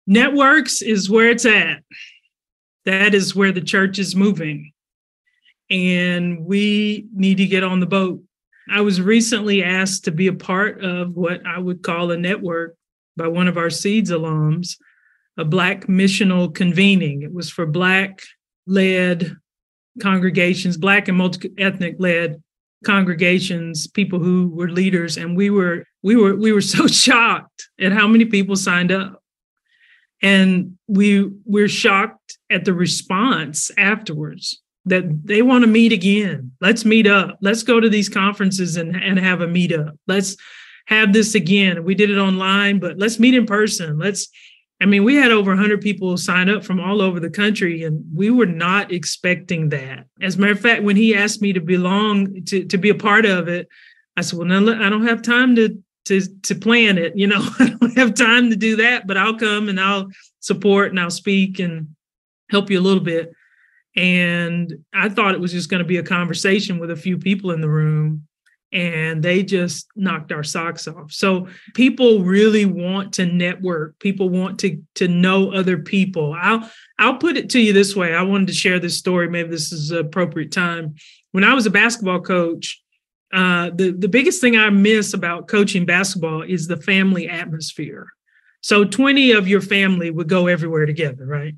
networks 0.06 0.82
is 0.82 1.10
where 1.10 1.30
it's 1.30 1.46
at. 1.46 1.82
That 2.84 3.14
is 3.14 3.34
where 3.34 3.52
the 3.52 3.60
church 3.60 3.98
is 3.98 4.14
moving. 4.14 4.72
And 5.68 6.44
we 6.44 7.06
need 7.12 7.38
to 7.38 7.46
get 7.46 7.64
on 7.64 7.80
the 7.80 7.86
boat. 7.86 8.22
I 8.70 8.80
was 8.80 9.00
recently 9.00 9.62
asked 9.62 10.04
to 10.04 10.12
be 10.12 10.28
a 10.28 10.32
part 10.32 10.82
of 10.82 11.16
what 11.16 11.44
I 11.44 11.58
would 11.58 11.82
call 11.82 12.10
a 12.10 12.16
network 12.16 12.76
by 13.16 13.28
one 13.28 13.48
of 13.48 13.56
our 13.56 13.70
Seeds 13.70 14.10
alums, 14.10 14.76
a 15.36 15.44
Black 15.44 15.86
missional 15.86 16.54
convening. 16.54 17.22
It 17.22 17.32
was 17.32 17.50
for 17.50 17.66
Black 17.66 18.22
led 18.66 19.36
congregations, 20.00 20.76
Black 20.76 21.08
and 21.08 21.18
multi 21.18 21.50
ethnic 21.58 21.96
led 21.98 22.42
congregations, 22.84 23.86
people 23.86 24.18
who 24.18 24.48
were 24.48 24.68
leaders. 24.68 25.16
And 25.16 25.36
we 25.36 25.50
were, 25.50 25.84
we 26.02 26.16
were, 26.16 26.34
we 26.36 26.52
were 26.52 26.60
so 26.60 26.86
shocked 26.86 27.68
at 27.80 27.92
how 27.92 28.06
many 28.06 28.24
people 28.24 28.56
signed 28.56 28.92
up 28.92 29.22
and 30.22 30.76
we 30.86 31.30
we're 31.44 31.68
shocked 31.68 32.38
at 32.50 32.64
the 32.64 32.74
response 32.74 33.70
afterwards 33.76 34.60
that 34.86 35.26
they 35.26 35.42
want 35.42 35.62
to 35.62 35.68
meet 35.68 35.92
again. 35.92 36.52
Let's 36.60 36.84
meet 36.84 37.08
up. 37.08 37.38
Let's 37.40 37.64
go 37.64 37.80
to 37.80 37.88
these 37.88 38.08
conferences 38.08 38.76
and, 38.76 38.94
and 38.94 39.18
have 39.18 39.40
a 39.40 39.48
meet 39.48 39.72
up 39.72 39.94
let's 40.06 40.36
have 40.86 41.12
this 41.12 41.34
again. 41.34 41.84
We 41.84 41.94
did 41.94 42.10
it 42.10 42.18
online 42.18 42.78
but 42.78 42.98
let's 42.98 43.18
meet 43.18 43.34
in 43.34 43.46
person. 43.46 43.98
Let's 43.98 44.28
i 44.80 44.86
mean 44.86 45.04
we 45.04 45.16
had 45.16 45.32
over 45.32 45.50
100 45.50 45.80
people 45.80 46.16
sign 46.16 46.48
up 46.48 46.64
from 46.64 46.80
all 46.80 47.00
over 47.00 47.18
the 47.18 47.30
country 47.30 47.84
and 47.84 48.04
we 48.14 48.30
were 48.30 48.46
not 48.46 48.92
expecting 48.92 49.70
that. 49.70 50.06
As 50.20 50.36
a 50.36 50.38
matter 50.38 50.52
of 50.52 50.60
fact 50.60 50.82
when 50.82 50.96
he 50.96 51.14
asked 51.14 51.42
me 51.42 51.52
to 51.52 51.60
belong 51.60 52.44
to, 52.44 52.64
to 52.64 52.78
be 52.78 52.90
a 52.90 52.94
part 52.94 53.26
of 53.26 53.48
it 53.48 53.68
i 54.16 54.20
said 54.20 54.38
well 54.38 54.48
no 54.48 54.72
i 54.72 54.88
don't 54.88 55.06
have 55.06 55.22
time 55.22 55.56
to 55.56 55.82
to 56.06 56.20
to 56.42 56.54
plan 56.54 56.98
it. 56.98 57.16
You 57.16 57.26
know, 57.28 57.40
I 57.58 57.76
don't 57.78 57.96
have 57.98 58.14
time 58.14 58.50
to 58.50 58.56
do 58.56 58.76
that, 58.76 59.06
but 59.06 59.16
I'll 59.16 59.38
come 59.38 59.68
and 59.68 59.78
I'll 59.78 60.08
support 60.40 60.90
and 60.90 60.98
I'll 60.98 61.10
speak 61.10 61.58
and 61.58 61.88
help 62.50 62.70
you 62.70 62.78
a 62.78 62.82
little 62.82 63.02
bit. 63.02 63.32
And 63.96 64.72
I 64.92 65.08
thought 65.08 65.34
it 65.34 65.40
was 65.40 65.52
just 65.52 65.70
going 65.70 65.82
to 65.82 65.88
be 65.88 65.96
a 65.96 66.02
conversation 66.02 66.78
with 66.78 66.90
a 66.90 66.96
few 66.96 67.16
people 67.18 67.50
in 67.52 67.60
the 67.60 67.70
room. 67.70 68.26
and 68.72 69.22
they 69.22 69.42
just 69.42 69.88
knocked 69.96 70.32
our 70.32 70.42
socks 70.42 70.88
off. 70.88 71.12
So 71.12 71.46
people 71.74 72.22
really 72.24 72.64
want 72.66 73.14
to 73.14 73.24
network. 73.24 73.98
People 74.00 74.28
want 74.28 74.58
to 74.60 74.82
to 74.96 75.08
know 75.08 75.52
other 75.52 75.78
people. 75.78 76.34
I'll 76.38 76.68
I'll 76.98 77.16
put 77.16 77.36
it 77.36 77.48
to 77.50 77.60
you 77.60 77.72
this 77.72 77.94
way. 77.96 78.14
I 78.14 78.22
wanted 78.22 78.48
to 78.48 78.54
share 78.54 78.78
this 78.78 78.98
story. 78.98 79.28
Maybe 79.28 79.48
this 79.50 79.72
is 79.72 79.92
appropriate 79.92 80.52
time. 80.52 80.94
When 81.32 81.44
I 81.44 81.54
was 81.54 81.66
a 81.66 81.70
basketball 81.70 82.20
coach, 82.20 82.82
uh, 83.32 83.70
the 83.74 83.90
the 83.90 84.08
biggest 84.08 84.40
thing 84.40 84.56
I 84.56 84.70
miss 84.70 85.14
about 85.14 85.48
coaching 85.48 85.84
basketball 85.84 86.42
is 86.42 86.66
the 86.66 86.76
family 86.76 87.28
atmosphere. 87.28 88.08
So 88.60 88.84
20 88.84 89.32
of 89.32 89.46
your 89.46 89.60
family 89.60 90.10
would 90.10 90.28
go 90.28 90.46
everywhere 90.46 90.86
together, 90.86 91.24
right? 91.24 91.54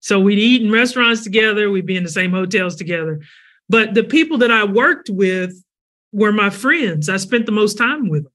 So 0.00 0.20
we'd 0.20 0.38
eat 0.38 0.62
in 0.62 0.70
restaurants 0.70 1.22
together, 1.22 1.70
we'd 1.70 1.86
be 1.86 1.96
in 1.96 2.02
the 2.02 2.10
same 2.10 2.32
hotels 2.32 2.76
together. 2.76 3.20
But 3.68 3.94
the 3.94 4.04
people 4.04 4.38
that 4.38 4.50
I 4.50 4.64
worked 4.64 5.10
with 5.10 5.62
were 6.12 6.32
my 6.32 6.50
friends. 6.50 7.08
I 7.08 7.16
spent 7.16 7.46
the 7.46 7.52
most 7.52 7.76
time 7.76 8.08
with 8.08 8.24
them. 8.24 8.32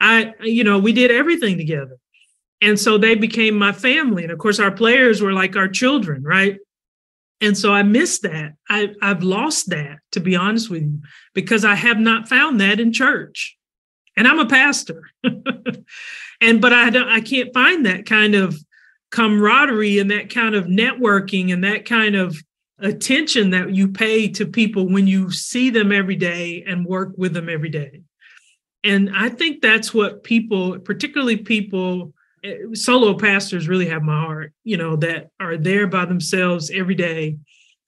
I, 0.00 0.34
you 0.42 0.64
know, 0.64 0.78
we 0.78 0.92
did 0.92 1.10
everything 1.10 1.56
together. 1.56 1.96
And 2.60 2.78
so 2.78 2.98
they 2.98 3.14
became 3.14 3.56
my 3.56 3.72
family. 3.72 4.22
And 4.22 4.32
of 4.32 4.38
course, 4.38 4.58
our 4.58 4.70
players 4.70 5.20
were 5.20 5.32
like 5.32 5.56
our 5.56 5.68
children, 5.68 6.22
right? 6.22 6.58
And 7.42 7.58
so 7.58 7.74
I 7.74 7.82
miss 7.82 8.20
that. 8.20 8.54
I, 8.70 8.94
I've 9.02 9.24
lost 9.24 9.68
that, 9.70 9.98
to 10.12 10.20
be 10.20 10.36
honest 10.36 10.70
with 10.70 10.82
you, 10.82 11.00
because 11.34 11.64
I 11.64 11.74
have 11.74 11.98
not 11.98 12.28
found 12.28 12.60
that 12.60 12.78
in 12.78 12.92
church. 12.92 13.58
And 14.16 14.28
I'm 14.28 14.38
a 14.38 14.46
pastor. 14.46 15.10
and 16.40 16.60
but 16.60 16.72
I 16.72 16.90
don't 16.90 17.08
I 17.08 17.20
can't 17.20 17.52
find 17.52 17.84
that 17.86 18.06
kind 18.06 18.34
of 18.34 18.56
camaraderie 19.10 19.98
and 19.98 20.10
that 20.10 20.30
kind 20.30 20.54
of 20.54 20.66
networking 20.66 21.52
and 21.52 21.64
that 21.64 21.84
kind 21.84 22.14
of 22.14 22.36
attention 22.78 23.50
that 23.50 23.74
you 23.74 23.88
pay 23.88 24.28
to 24.28 24.46
people 24.46 24.88
when 24.88 25.06
you 25.06 25.30
see 25.30 25.70
them 25.70 25.92
every 25.92 26.16
day 26.16 26.62
and 26.66 26.86
work 26.86 27.12
with 27.16 27.32
them 27.32 27.48
every 27.48 27.68
day. 27.68 28.02
And 28.84 29.10
I 29.14 29.28
think 29.28 29.62
that's 29.62 29.92
what 29.94 30.24
people, 30.24 30.78
particularly 30.80 31.36
people, 31.36 32.12
Uh, 32.44 32.74
solo 32.74 33.16
pastors 33.16 33.68
really 33.68 33.88
have 33.88 34.02
my 34.02 34.20
heart, 34.20 34.52
you 34.64 34.76
know, 34.76 34.96
that 34.96 35.30
are 35.38 35.56
there 35.56 35.86
by 35.86 36.04
themselves 36.04 36.70
every 36.70 36.94
day. 36.94 37.38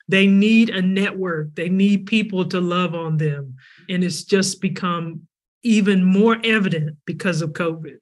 They 0.06 0.26
need 0.26 0.70
a 0.70 0.82
network, 0.82 1.54
they 1.54 1.68
need 1.68 2.06
people 2.06 2.44
to 2.46 2.60
love 2.60 2.94
on 2.94 3.16
them. 3.16 3.56
And 3.88 4.04
it's 4.04 4.24
just 4.24 4.60
become 4.60 5.22
even 5.62 6.04
more 6.04 6.38
evident 6.44 6.98
because 7.06 7.42
of 7.42 7.50
COVID. 7.50 7.96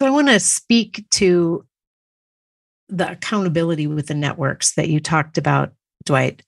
So 0.00 0.06
I 0.06 0.10
want 0.10 0.28
to 0.28 0.40
speak 0.40 1.04
to 1.12 1.64
the 2.88 3.12
accountability 3.12 3.86
with 3.86 4.06
the 4.06 4.14
networks 4.14 4.74
that 4.74 4.88
you 4.88 5.00
talked 5.00 5.38
about, 5.38 5.72
Dwight. 6.04 6.42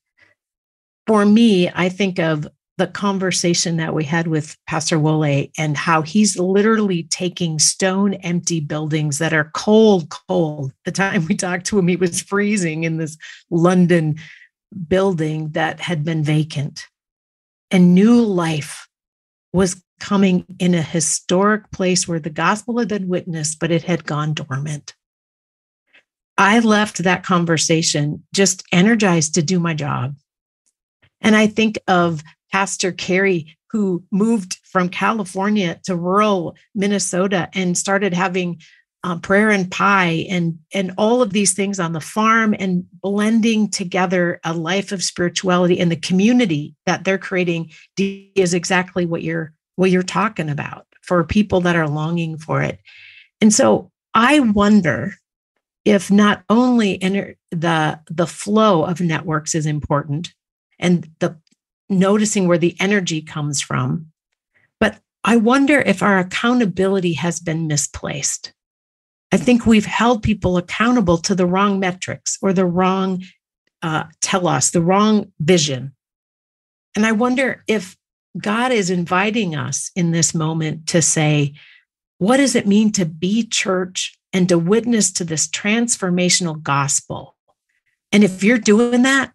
For 1.06 1.24
me, 1.24 1.70
I 1.70 1.88
think 1.88 2.18
of 2.18 2.46
the 2.78 2.86
conversation 2.86 3.76
that 3.76 3.92
we 3.92 4.04
had 4.04 4.28
with 4.28 4.56
Pastor 4.68 5.00
Wole 5.00 5.48
and 5.58 5.76
how 5.76 6.00
he's 6.00 6.38
literally 6.38 7.02
taking 7.04 7.58
stone 7.58 8.14
empty 8.14 8.60
buildings 8.60 9.18
that 9.18 9.32
are 9.32 9.50
cold, 9.52 10.08
cold. 10.28 10.72
The 10.84 10.92
time 10.92 11.26
we 11.26 11.34
talked 11.34 11.66
to 11.66 11.78
him, 11.78 11.88
he 11.88 11.96
was 11.96 12.22
freezing 12.22 12.84
in 12.84 12.96
this 12.96 13.18
London 13.50 14.16
building 14.86 15.50
that 15.50 15.80
had 15.80 16.04
been 16.04 16.22
vacant. 16.22 16.86
And 17.72 17.94
new 17.96 18.22
life 18.22 18.88
was 19.52 19.82
coming 19.98 20.46
in 20.60 20.72
a 20.74 20.82
historic 20.82 21.70
place 21.72 22.06
where 22.06 22.20
the 22.20 22.30
gospel 22.30 22.78
had 22.78 22.88
been 22.88 23.08
witnessed, 23.08 23.58
but 23.58 23.72
it 23.72 23.82
had 23.82 24.04
gone 24.04 24.34
dormant. 24.34 24.94
I 26.36 26.60
left 26.60 26.98
that 26.98 27.24
conversation 27.24 28.22
just 28.32 28.62
energized 28.70 29.34
to 29.34 29.42
do 29.42 29.58
my 29.58 29.74
job. 29.74 30.14
And 31.20 31.34
I 31.34 31.48
think 31.48 31.80
of 31.88 32.22
Pastor 32.52 32.92
Carey, 32.92 33.56
who 33.70 34.02
moved 34.10 34.58
from 34.64 34.88
California 34.88 35.80
to 35.84 35.96
rural 35.96 36.56
Minnesota 36.74 37.48
and 37.54 37.76
started 37.76 38.14
having 38.14 38.60
um, 39.04 39.20
prayer 39.20 39.50
and 39.50 39.70
pie 39.70 40.26
and 40.28 40.58
and 40.74 40.92
all 40.98 41.22
of 41.22 41.32
these 41.32 41.54
things 41.54 41.78
on 41.78 41.92
the 41.92 42.00
farm 42.00 42.54
and 42.58 42.84
blending 43.00 43.70
together 43.70 44.40
a 44.44 44.52
life 44.52 44.90
of 44.90 45.04
spirituality 45.04 45.78
and 45.78 45.90
the 45.90 45.96
community 45.96 46.74
that 46.84 47.04
they're 47.04 47.18
creating 47.18 47.70
is 47.96 48.54
exactly 48.54 49.06
what 49.06 49.22
you're 49.22 49.52
what 49.76 49.90
you're 49.90 50.02
talking 50.02 50.50
about 50.50 50.86
for 51.02 51.22
people 51.22 51.60
that 51.60 51.76
are 51.76 51.88
longing 51.88 52.36
for 52.36 52.60
it. 52.60 52.80
And 53.40 53.54
so 53.54 53.90
I 54.14 54.40
wonder 54.40 55.14
if 55.84 56.10
not 56.10 56.42
only 56.50 56.98
ener- 56.98 57.36
the 57.50 58.00
the 58.10 58.26
flow 58.26 58.84
of 58.84 59.00
networks 59.00 59.54
is 59.54 59.64
important 59.64 60.34
and 60.80 61.08
the 61.20 61.38
noticing 61.88 62.46
where 62.48 62.58
the 62.58 62.76
energy 62.80 63.22
comes 63.22 63.60
from, 63.60 64.06
but 64.80 64.98
I 65.24 65.36
wonder 65.36 65.80
if 65.80 66.02
our 66.02 66.18
accountability 66.18 67.14
has 67.14 67.40
been 67.40 67.66
misplaced. 67.66 68.52
I 69.30 69.36
think 69.36 69.66
we've 69.66 69.86
held 69.86 70.22
people 70.22 70.56
accountable 70.56 71.18
to 71.18 71.34
the 71.34 71.46
wrong 71.46 71.78
metrics 71.78 72.38
or 72.40 72.52
the 72.52 72.64
wrong 72.64 73.24
uh, 73.82 74.04
telos, 74.20 74.70
the 74.70 74.82
wrong 74.82 75.32
vision. 75.38 75.92
And 76.96 77.04
I 77.04 77.12
wonder 77.12 77.62
if 77.66 77.96
God 78.36 78.72
is 78.72 78.90
inviting 78.90 79.54
us 79.54 79.90
in 79.94 80.10
this 80.12 80.34
moment 80.34 80.86
to 80.88 81.02
say, 81.02 81.54
what 82.18 82.38
does 82.38 82.54
it 82.54 82.66
mean 82.66 82.90
to 82.92 83.04
be 83.04 83.46
church 83.46 84.18
and 84.32 84.48
to 84.48 84.58
witness 84.58 85.12
to 85.12 85.24
this 85.24 85.46
transformational 85.46 86.60
gospel? 86.60 87.36
And 88.10 88.24
if 88.24 88.42
you're 88.42 88.58
doing 88.58 89.02
that, 89.02 89.32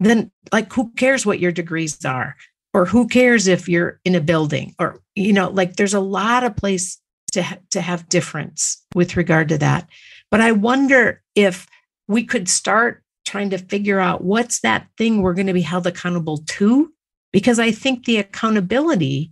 then 0.00 0.30
like 0.52 0.72
who 0.72 0.92
cares 0.92 1.26
what 1.26 1.40
your 1.40 1.52
degrees 1.52 2.04
are? 2.04 2.36
Or 2.74 2.84
who 2.84 3.08
cares 3.08 3.46
if 3.46 3.68
you're 3.68 3.98
in 4.04 4.14
a 4.14 4.20
building? 4.20 4.74
Or, 4.78 5.00
you 5.14 5.32
know, 5.32 5.48
like 5.48 5.76
there's 5.76 5.94
a 5.94 6.00
lot 6.00 6.44
of 6.44 6.54
place 6.54 7.00
to, 7.32 7.42
ha- 7.42 7.58
to 7.70 7.80
have 7.80 8.08
difference 8.08 8.84
with 8.94 9.16
regard 9.16 9.48
to 9.48 9.58
that. 9.58 9.88
But 10.30 10.40
I 10.40 10.52
wonder 10.52 11.22
if 11.34 11.66
we 12.06 12.24
could 12.24 12.48
start 12.48 13.02
trying 13.26 13.50
to 13.50 13.58
figure 13.58 14.00
out 14.00 14.22
what's 14.22 14.60
that 14.60 14.86
thing 14.96 15.22
we're 15.22 15.34
going 15.34 15.46
to 15.46 15.52
be 15.52 15.62
held 15.62 15.86
accountable 15.86 16.38
to 16.46 16.92
because 17.32 17.58
I 17.58 17.70
think 17.70 18.04
the 18.04 18.18
accountability 18.18 19.30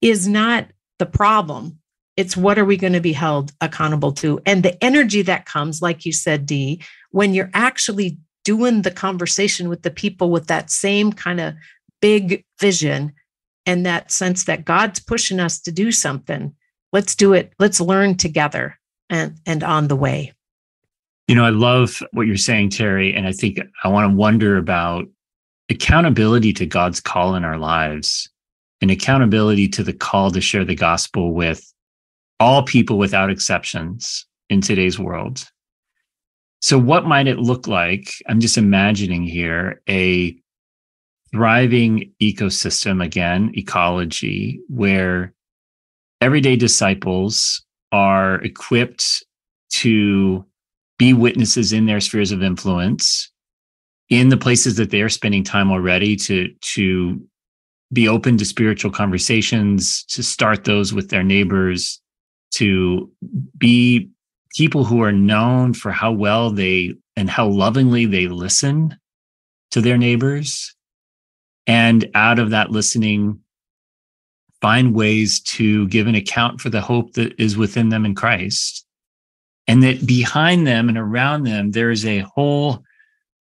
is 0.00 0.26
not 0.26 0.66
the 0.98 1.06
problem. 1.06 1.78
It's 2.16 2.36
what 2.36 2.58
are 2.58 2.64
we 2.64 2.76
going 2.76 2.94
to 2.94 3.00
be 3.00 3.12
held 3.12 3.52
accountable 3.60 4.12
to? 4.14 4.40
And 4.44 4.62
the 4.62 4.82
energy 4.82 5.22
that 5.22 5.46
comes, 5.46 5.82
like 5.82 6.04
you 6.04 6.12
said, 6.12 6.46
Dee, 6.46 6.82
when 7.10 7.34
you're 7.34 7.50
actually 7.54 8.18
doing 8.48 8.80
the 8.80 8.90
conversation 8.90 9.68
with 9.68 9.82
the 9.82 9.90
people 9.90 10.30
with 10.30 10.46
that 10.46 10.70
same 10.70 11.12
kind 11.12 11.38
of 11.38 11.52
big 12.00 12.42
vision 12.58 13.12
and 13.66 13.84
that 13.84 14.10
sense 14.10 14.44
that 14.44 14.64
God's 14.64 15.00
pushing 15.00 15.38
us 15.38 15.60
to 15.60 15.70
do 15.70 15.92
something. 15.92 16.54
Let's 16.90 17.14
do 17.14 17.34
it. 17.34 17.52
Let's 17.58 17.78
learn 17.78 18.16
together 18.16 18.78
and, 19.10 19.36
and 19.44 19.62
on 19.62 19.88
the 19.88 19.96
way. 19.96 20.32
You 21.26 21.34
know, 21.34 21.44
I 21.44 21.50
love 21.50 22.02
what 22.12 22.26
you're 22.26 22.38
saying, 22.38 22.70
Terri. 22.70 23.14
And 23.14 23.26
I 23.26 23.32
think 23.32 23.58
I 23.84 23.88
want 23.88 24.10
to 24.10 24.16
wonder 24.16 24.56
about 24.56 25.04
accountability 25.68 26.54
to 26.54 26.64
God's 26.64 27.02
call 27.02 27.34
in 27.34 27.44
our 27.44 27.58
lives 27.58 28.30
and 28.80 28.90
accountability 28.90 29.68
to 29.68 29.82
the 29.82 29.92
call 29.92 30.30
to 30.30 30.40
share 30.40 30.64
the 30.64 30.74
gospel 30.74 31.34
with 31.34 31.70
all 32.40 32.62
people 32.62 32.96
without 32.96 33.28
exceptions 33.28 34.24
in 34.48 34.62
today's 34.62 34.98
world. 34.98 35.44
So, 36.60 36.78
what 36.78 37.06
might 37.06 37.28
it 37.28 37.38
look 37.38 37.66
like? 37.66 38.10
I'm 38.28 38.40
just 38.40 38.58
imagining 38.58 39.24
here 39.24 39.80
a 39.88 40.36
thriving 41.30 42.12
ecosystem, 42.20 43.04
again, 43.04 43.52
ecology, 43.54 44.60
where 44.68 45.34
everyday 46.20 46.56
disciples 46.56 47.64
are 47.92 48.36
equipped 48.42 49.24
to 49.70 50.44
be 50.98 51.12
witnesses 51.12 51.72
in 51.72 51.86
their 51.86 52.00
spheres 52.00 52.32
of 52.32 52.42
influence 52.42 53.30
in 54.08 54.30
the 54.30 54.36
places 54.36 54.76
that 54.76 54.90
they're 54.90 55.08
spending 55.08 55.44
time 55.44 55.70
already 55.70 56.16
to 56.16 56.48
to 56.60 57.22
be 57.92 58.08
open 58.08 58.36
to 58.36 58.44
spiritual 58.44 58.90
conversations 58.90 60.04
to 60.04 60.22
start 60.22 60.64
those 60.64 60.92
with 60.92 61.08
their 61.08 61.22
neighbors 61.22 62.00
to 62.50 63.10
be 63.56 64.10
people 64.56 64.84
who 64.84 65.02
are 65.02 65.12
known 65.12 65.74
for 65.74 65.90
how 65.90 66.12
well 66.12 66.50
they 66.50 66.94
and 67.16 67.28
how 67.28 67.46
lovingly 67.46 68.06
they 68.06 68.28
listen 68.28 68.96
to 69.70 69.80
their 69.80 69.98
neighbors. 69.98 70.74
And 71.66 72.10
out 72.14 72.38
of 72.38 72.50
that 72.50 72.70
listening 72.70 73.40
find 74.60 74.94
ways 74.94 75.40
to 75.40 75.86
give 75.88 76.06
an 76.06 76.14
account 76.14 76.60
for 76.60 76.70
the 76.70 76.80
hope 76.80 77.12
that 77.12 77.38
is 77.40 77.56
within 77.56 77.90
them 77.90 78.04
in 78.04 78.14
Christ. 78.14 78.84
And 79.66 79.82
that 79.82 80.06
behind 80.06 80.66
them 80.66 80.88
and 80.88 80.96
around 80.96 81.44
them 81.44 81.72
there 81.72 81.90
is 81.90 82.06
a 82.06 82.20
whole 82.20 82.82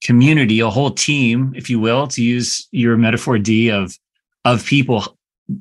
community, 0.04 0.60
a 0.60 0.70
whole 0.70 0.90
team, 0.90 1.52
if 1.54 1.70
you 1.70 1.78
will, 1.78 2.08
to 2.08 2.22
use 2.22 2.66
your 2.72 2.96
metaphor 2.96 3.38
Dee 3.38 3.70
of 3.70 3.96
of 4.44 4.64
people 4.64 5.18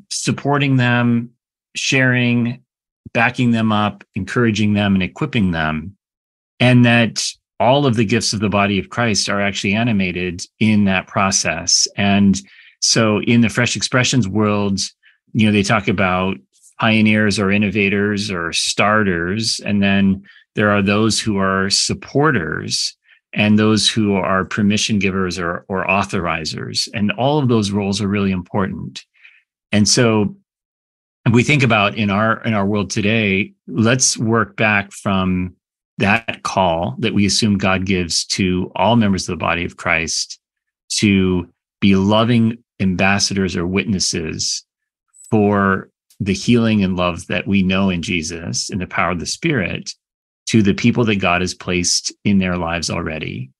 supporting 0.09 0.77
them, 0.77 1.31
sharing, 1.75 2.63
backing 3.13 3.51
them 3.51 3.71
up, 3.71 4.03
encouraging 4.15 4.73
them, 4.73 4.93
and 4.93 5.03
equipping 5.03 5.51
them. 5.51 5.95
And 6.59 6.85
that 6.85 7.25
all 7.59 7.85
of 7.85 7.95
the 7.95 8.05
gifts 8.05 8.33
of 8.33 8.39
the 8.39 8.49
body 8.49 8.79
of 8.79 8.89
Christ 8.89 9.29
are 9.29 9.41
actually 9.41 9.73
animated 9.73 10.43
in 10.59 10.85
that 10.85 11.07
process. 11.07 11.87
And 11.97 12.39
So 12.79 13.21
in 13.21 13.41
the 13.41 13.49
fresh 13.49 13.75
expressions 13.75 14.27
world, 14.27 14.79
you 15.33 15.45
know, 15.45 15.51
they 15.51 15.63
talk 15.63 15.87
about 15.87 16.37
pioneers 16.79 17.39
or 17.39 17.51
innovators 17.51 18.31
or 18.31 18.53
starters. 18.53 19.59
And 19.65 19.83
then 19.83 20.23
there 20.55 20.71
are 20.71 20.81
those 20.81 21.19
who 21.19 21.37
are 21.37 21.69
supporters 21.69 22.95
and 23.33 23.59
those 23.59 23.89
who 23.89 24.15
are 24.15 24.45
permission 24.45 24.97
givers 24.97 25.37
or, 25.37 25.65
or 25.67 25.85
authorizers. 25.85 26.87
And 26.93 27.11
all 27.11 27.37
of 27.37 27.47
those 27.47 27.71
roles 27.71 28.01
are 28.01 28.07
really 28.07 28.31
important. 28.31 29.05
And 29.71 29.87
so 29.87 30.35
we 31.31 31.43
think 31.43 31.63
about 31.63 31.95
in 31.95 32.09
our 32.09 32.41
in 32.43 32.53
our 32.53 32.65
world 32.65 32.89
today, 32.89 33.53
let's 33.67 34.17
work 34.17 34.55
back 34.55 34.91
from 34.91 35.55
that 35.97 36.43
call 36.43 36.95
that 36.99 37.13
we 37.13 37.25
assume 37.25 37.57
God 37.57 37.85
gives 37.85 38.25
to 38.27 38.71
all 38.75 38.95
members 38.95 39.27
of 39.27 39.33
the 39.33 39.43
body 39.43 39.65
of 39.65 39.77
Christ 39.77 40.39
to 40.97 41.47
be 41.81 41.95
loving 41.95 42.63
ambassadors 42.79 43.55
or 43.55 43.67
witnesses 43.67 44.65
for 45.29 45.89
the 46.19 46.33
healing 46.33 46.83
and 46.83 46.95
love 46.95 47.27
that 47.27 47.47
we 47.47 47.63
know 47.63 47.89
in 47.89 48.01
Jesus 48.01 48.69
and 48.69 48.81
the 48.81 48.87
power 48.87 49.11
of 49.11 49.19
the 49.19 49.25
Spirit 49.25 49.91
to 50.47 50.61
the 50.61 50.73
people 50.73 51.05
that 51.05 51.17
God 51.17 51.41
has 51.41 51.53
placed 51.53 52.13
in 52.23 52.39
their 52.39 52.57
lives 52.57 52.89
already 52.89 53.51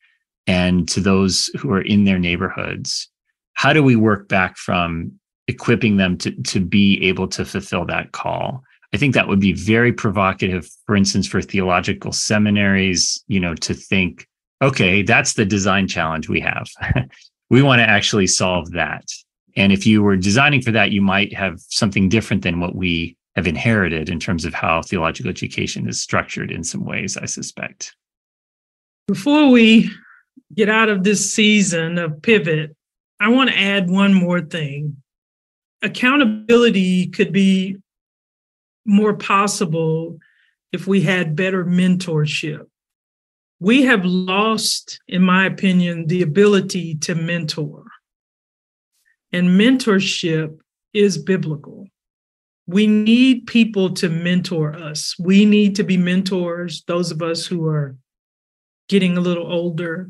and 0.47 0.87
to 0.89 0.99
those 0.99 1.47
who 1.59 1.71
are 1.71 1.81
in 1.81 2.05
their 2.05 2.19
neighborhoods. 2.19 3.09
How 3.53 3.73
do 3.73 3.83
we 3.83 3.95
work 3.95 4.27
back 4.27 4.57
from 4.57 5.18
equipping 5.49 5.97
them 5.97 6.17
to, 6.19 6.31
to 6.43 6.59
be 6.59 7.03
able 7.05 7.27
to 7.27 7.43
fulfill 7.43 7.85
that 7.85 8.11
call? 8.11 8.63
I 8.93 8.97
think 8.97 9.13
that 9.13 9.27
would 9.27 9.39
be 9.39 9.53
very 9.53 9.91
provocative, 9.91 10.69
for 10.85 10.95
instance, 10.95 11.27
for 11.27 11.41
theological 11.41 12.11
seminaries, 12.11 13.23
you 13.27 13.39
know, 13.39 13.55
to 13.55 13.73
think, 13.73 14.27
okay, 14.61 15.01
that's 15.01 15.33
the 15.33 15.45
design 15.45 15.87
challenge 15.87 16.29
we 16.29 16.39
have. 16.39 16.67
we 17.49 17.61
want 17.61 17.79
to 17.79 17.89
actually 17.89 18.27
solve 18.27 18.71
that. 18.71 19.05
And 19.55 19.71
if 19.71 19.85
you 19.85 20.01
were 20.01 20.15
designing 20.15 20.61
for 20.61 20.71
that, 20.71 20.91
you 20.91 21.01
might 21.01 21.33
have 21.33 21.59
something 21.69 22.09
different 22.09 22.43
than 22.43 22.59
what 22.59 22.75
we 22.75 23.17
have 23.35 23.47
inherited 23.47 24.09
in 24.09 24.19
terms 24.19 24.45
of 24.45 24.53
how 24.53 24.81
theological 24.81 25.29
education 25.29 25.87
is 25.87 26.01
structured 26.01 26.51
in 26.51 26.63
some 26.63 26.85
ways, 26.85 27.17
I 27.17 27.25
suspect. 27.25 27.95
Before 29.07 29.49
we 29.49 29.89
get 30.55 30.69
out 30.69 30.89
of 30.89 31.03
this 31.03 31.33
season 31.33 31.97
of 31.97 32.21
pivot, 32.21 32.75
I 33.19 33.29
want 33.29 33.49
to 33.49 33.57
add 33.57 33.89
one 33.89 34.13
more 34.13 34.41
thing. 34.41 34.97
Accountability 35.81 37.07
could 37.07 37.31
be 37.31 37.77
more 38.85 39.13
possible 39.13 40.17
if 40.71 40.87
we 40.87 41.01
had 41.01 41.35
better 41.35 41.65
mentorship. 41.65 42.65
We 43.59 43.83
have 43.83 44.05
lost, 44.05 44.99
in 45.07 45.21
my 45.21 45.45
opinion, 45.45 46.07
the 46.07 46.21
ability 46.21 46.95
to 46.95 47.15
mentor. 47.15 47.85
And 49.31 49.49
mentorship 49.49 50.59
is 50.93 51.17
biblical. 51.17 51.87
We 52.67 52.87
need 52.87 53.47
people 53.47 53.93
to 53.95 54.09
mentor 54.09 54.75
us. 54.75 55.15
We 55.19 55.45
need 55.45 55.75
to 55.75 55.83
be 55.83 55.97
mentors. 55.97 56.83
Those 56.87 57.11
of 57.11 57.21
us 57.21 57.45
who 57.45 57.67
are 57.67 57.95
getting 58.87 59.17
a 59.17 59.21
little 59.21 59.51
older 59.51 60.09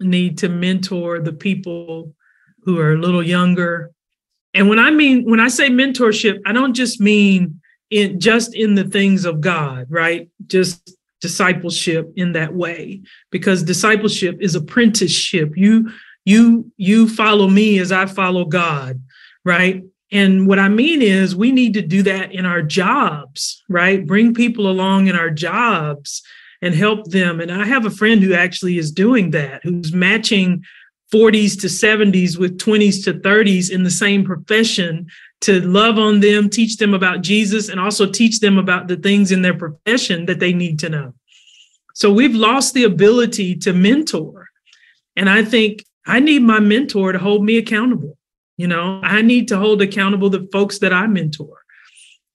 need 0.00 0.38
to 0.38 0.48
mentor 0.48 1.20
the 1.20 1.32
people 1.32 2.14
who 2.62 2.78
are 2.78 2.92
a 2.92 2.98
little 2.98 3.22
younger. 3.22 3.92
And 4.56 4.68
when 4.68 4.78
I 4.78 4.90
mean, 4.90 5.28
when 5.30 5.40
I 5.40 5.48
say 5.48 5.68
mentorship, 5.68 6.40
I 6.46 6.52
don't 6.52 6.74
just 6.74 7.00
mean 7.00 7.60
in 7.90 8.18
just 8.18 8.54
in 8.54 8.74
the 8.74 8.84
things 8.84 9.24
of 9.24 9.40
God, 9.40 9.86
right? 9.88 10.28
Just 10.46 10.96
discipleship 11.20 12.10
in 12.16 12.32
that 12.32 12.54
way. 12.54 13.02
Because 13.30 13.62
discipleship 13.62 14.38
is 14.40 14.54
apprenticeship. 14.54 15.52
You 15.56 15.90
you 16.26 16.70
you 16.76 17.08
follow 17.08 17.48
me 17.48 17.78
as 17.78 17.90
i 17.92 18.04
follow 18.04 18.44
god 18.44 19.00
right? 19.44 19.84
And 20.12 20.46
what 20.46 20.58
i 20.58 20.68
mean 20.68 21.00
is 21.00 21.34
we 21.34 21.52
need 21.52 21.72
to 21.74 21.82
do 21.82 22.02
that 22.02 22.32
in 22.32 22.44
our 22.44 22.60
jobs 22.62 23.62
right? 23.68 24.06
Bring 24.06 24.34
people 24.34 24.68
along 24.68 25.06
in 25.06 25.16
our 25.16 25.30
jobs 25.30 26.22
and 26.60 26.74
help 26.74 27.06
them. 27.10 27.40
And 27.40 27.50
i 27.50 27.64
have 27.64 27.86
a 27.86 27.90
friend 27.90 28.22
who 28.22 28.34
actually 28.34 28.76
is 28.76 28.90
doing 28.90 29.30
that 29.30 29.62
who's 29.62 29.92
matching 29.92 30.64
40s 31.12 31.60
to 31.60 31.66
70s 31.68 32.38
with 32.38 32.58
20s 32.58 33.04
to 33.04 33.14
30s 33.14 33.70
in 33.70 33.82
the 33.82 33.90
same 33.90 34.24
profession 34.24 35.06
to 35.42 35.60
love 35.60 35.98
on 35.98 36.20
them, 36.20 36.48
teach 36.48 36.78
them 36.78 36.94
about 36.94 37.22
Jesus, 37.22 37.68
and 37.68 37.78
also 37.78 38.10
teach 38.10 38.40
them 38.40 38.58
about 38.58 38.88
the 38.88 38.96
things 38.96 39.30
in 39.30 39.42
their 39.42 39.56
profession 39.56 40.26
that 40.26 40.40
they 40.40 40.52
need 40.52 40.78
to 40.80 40.88
know. 40.88 41.14
So 41.94 42.12
we've 42.12 42.34
lost 42.34 42.74
the 42.74 42.84
ability 42.84 43.56
to 43.56 43.72
mentor. 43.72 44.48
And 45.14 45.30
I 45.30 45.44
think 45.44 45.84
I 46.06 46.20
need 46.20 46.42
my 46.42 46.60
mentor 46.60 47.12
to 47.12 47.18
hold 47.18 47.44
me 47.44 47.56
accountable. 47.58 48.16
You 48.56 48.66
know, 48.66 49.00
I 49.02 49.22
need 49.22 49.48
to 49.48 49.58
hold 49.58 49.82
accountable 49.82 50.30
the 50.30 50.48
folks 50.52 50.78
that 50.80 50.92
I 50.92 51.06
mentor. 51.06 51.62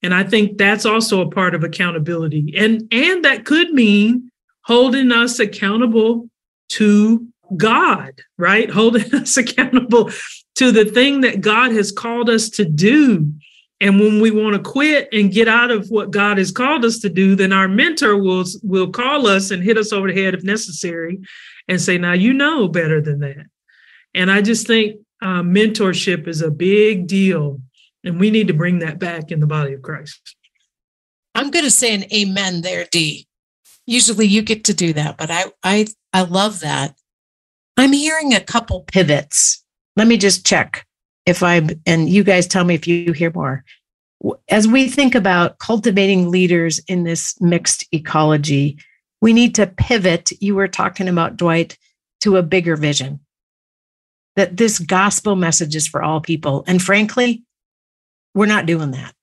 And 0.04 0.14
I 0.14 0.24
think 0.24 0.58
that's 0.58 0.86
also 0.86 1.22
a 1.22 1.30
part 1.30 1.54
of 1.54 1.64
accountability. 1.64 2.54
And 2.58 2.88
and 2.92 3.24
that 3.26 3.46
could 3.46 3.72
mean 3.72 4.32
holding 4.64 5.12
us 5.12 5.40
accountable 5.40 6.30
to 6.70 7.31
God, 7.58 8.22
right? 8.38 8.70
Holding 8.70 9.14
us 9.16 9.38
accountable 9.38 10.12
to 10.56 10.72
the 10.72 10.86
thing 10.86 11.22
that 11.22 11.42
God 11.42 11.72
has 11.72 11.92
called 11.92 12.30
us 12.30 12.50
to 12.52 12.66
do. 12.66 13.32
And 13.80 14.00
when 14.00 14.22
we 14.22 14.30
want 14.30 14.54
to 14.54 14.62
quit 14.62 15.10
and 15.12 15.32
get 15.32 15.48
out 15.48 15.72
of 15.72 15.90
what 15.90 16.12
God 16.12 16.38
has 16.38 16.52
called 16.52 16.86
us 16.86 17.00
to 17.00 17.10
do, 17.10 17.36
then 17.36 17.52
our 17.52 17.68
mentor 17.68 18.16
will, 18.16 18.46
will 18.62 18.92
call 18.92 19.26
us 19.26 19.50
and 19.50 19.64
hit 19.64 19.78
us 19.78 19.92
over 19.92 20.08
the 20.08 20.22
head 20.22 20.36
if 20.36 20.44
necessary 20.44 21.20
and 21.68 21.82
say, 21.82 21.98
Now 21.98 22.14
you 22.14 22.34
know 22.34 22.68
better 22.68 23.02
than 23.02 23.20
that. 23.20 23.46
And 24.14 24.30
I 24.30 24.42
just 24.42 24.68
think 24.68 25.02
uh, 25.22 25.42
mentorship 25.42 26.28
is 26.28 26.42
a 26.42 26.52
big 26.52 27.08
deal. 27.08 27.60
And 28.04 28.20
we 28.20 28.30
need 28.30 28.48
to 28.48 28.54
bring 28.54 28.80
that 28.80 29.00
back 29.00 29.32
in 29.32 29.40
the 29.40 29.48
body 29.48 29.74
of 29.74 29.82
Christ. 29.82 30.36
I'm 31.34 31.50
going 31.50 31.66
to 31.66 31.72
say 31.72 31.96
an 31.96 32.06
amen 32.14 32.62
there, 32.62 32.86
Dee. 32.92 33.28
Usually 33.86 34.28
you 34.28 34.42
get 34.42 34.66
to 34.66 34.74
do 34.74 34.94
that, 34.94 35.18
but 35.18 35.32
I, 35.32 35.46
I, 35.64 35.88
I 36.14 36.22
love 36.22 36.60
that. 36.60 36.96
I'm 37.78 37.94
hearing 37.94 38.34
a 38.34 38.42
couple 38.42 38.82
pivots 38.82 39.62
let 39.96 40.08
me 40.08 40.18
just 40.18 40.46
check 40.46 40.86
if 41.26 41.44
I'm, 41.44 41.70
and 41.86 42.10
you 42.10 42.24
guys 42.24 42.48
tell 42.48 42.64
me 42.64 42.76
if 42.76 42.88
you 42.88 43.14
hear 43.14 43.32
more. 43.34 43.64
As 44.50 44.68
we 44.68 44.88
think 44.88 45.16
about 45.16 45.60
cultivating 45.60 46.30
leaders 46.30 46.80
in 46.88 47.04
this 47.04 47.40
mixed 47.42 47.86
ecology, 47.92 48.78
we 49.22 49.34
need 49.34 49.56
to 49.56 49.68
pivot. 49.68 50.32
You 50.40 50.56
were 50.56 50.68
talking 50.68 51.08
about 51.08 51.38
Dwight 51.38 51.78
to 52.22 52.38
a 52.38 52.44
bigger 52.44 52.76
vision 52.76 53.20
that 54.36 54.58
this 54.58 54.80
gospel 54.80 55.36
message 55.36 55.76
is 55.76 55.88
for 55.88 56.02
all 56.02 56.22
people. 56.22 56.64
And 56.68 56.82
frankly, 56.82 57.44
we're 58.34 58.46
not 58.46 58.66
doing 58.66 58.92
that. 58.92 59.14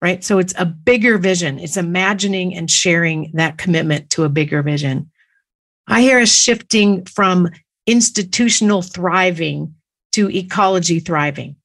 Right. 0.00 0.24
So 0.24 0.38
it's 0.38 0.54
a 0.56 0.64
bigger 0.64 1.18
vision. 1.18 1.58
It's 1.58 1.76
imagining 1.76 2.54
and 2.54 2.70
sharing 2.70 3.32
that 3.34 3.58
commitment 3.58 4.08
to 4.10 4.24
a 4.24 4.30
bigger 4.30 4.62
vision. 4.62 5.09
I 5.90 6.02
hear 6.02 6.20
us 6.20 6.32
shifting 6.32 7.04
from 7.04 7.50
institutional 7.86 8.80
thriving 8.82 9.74
to 10.12 10.30
ecology 10.30 11.00
thriving? 11.00 11.56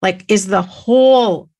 Like, 0.00 0.24
is 0.28 0.46
the 0.46 0.62
whole 0.62 1.50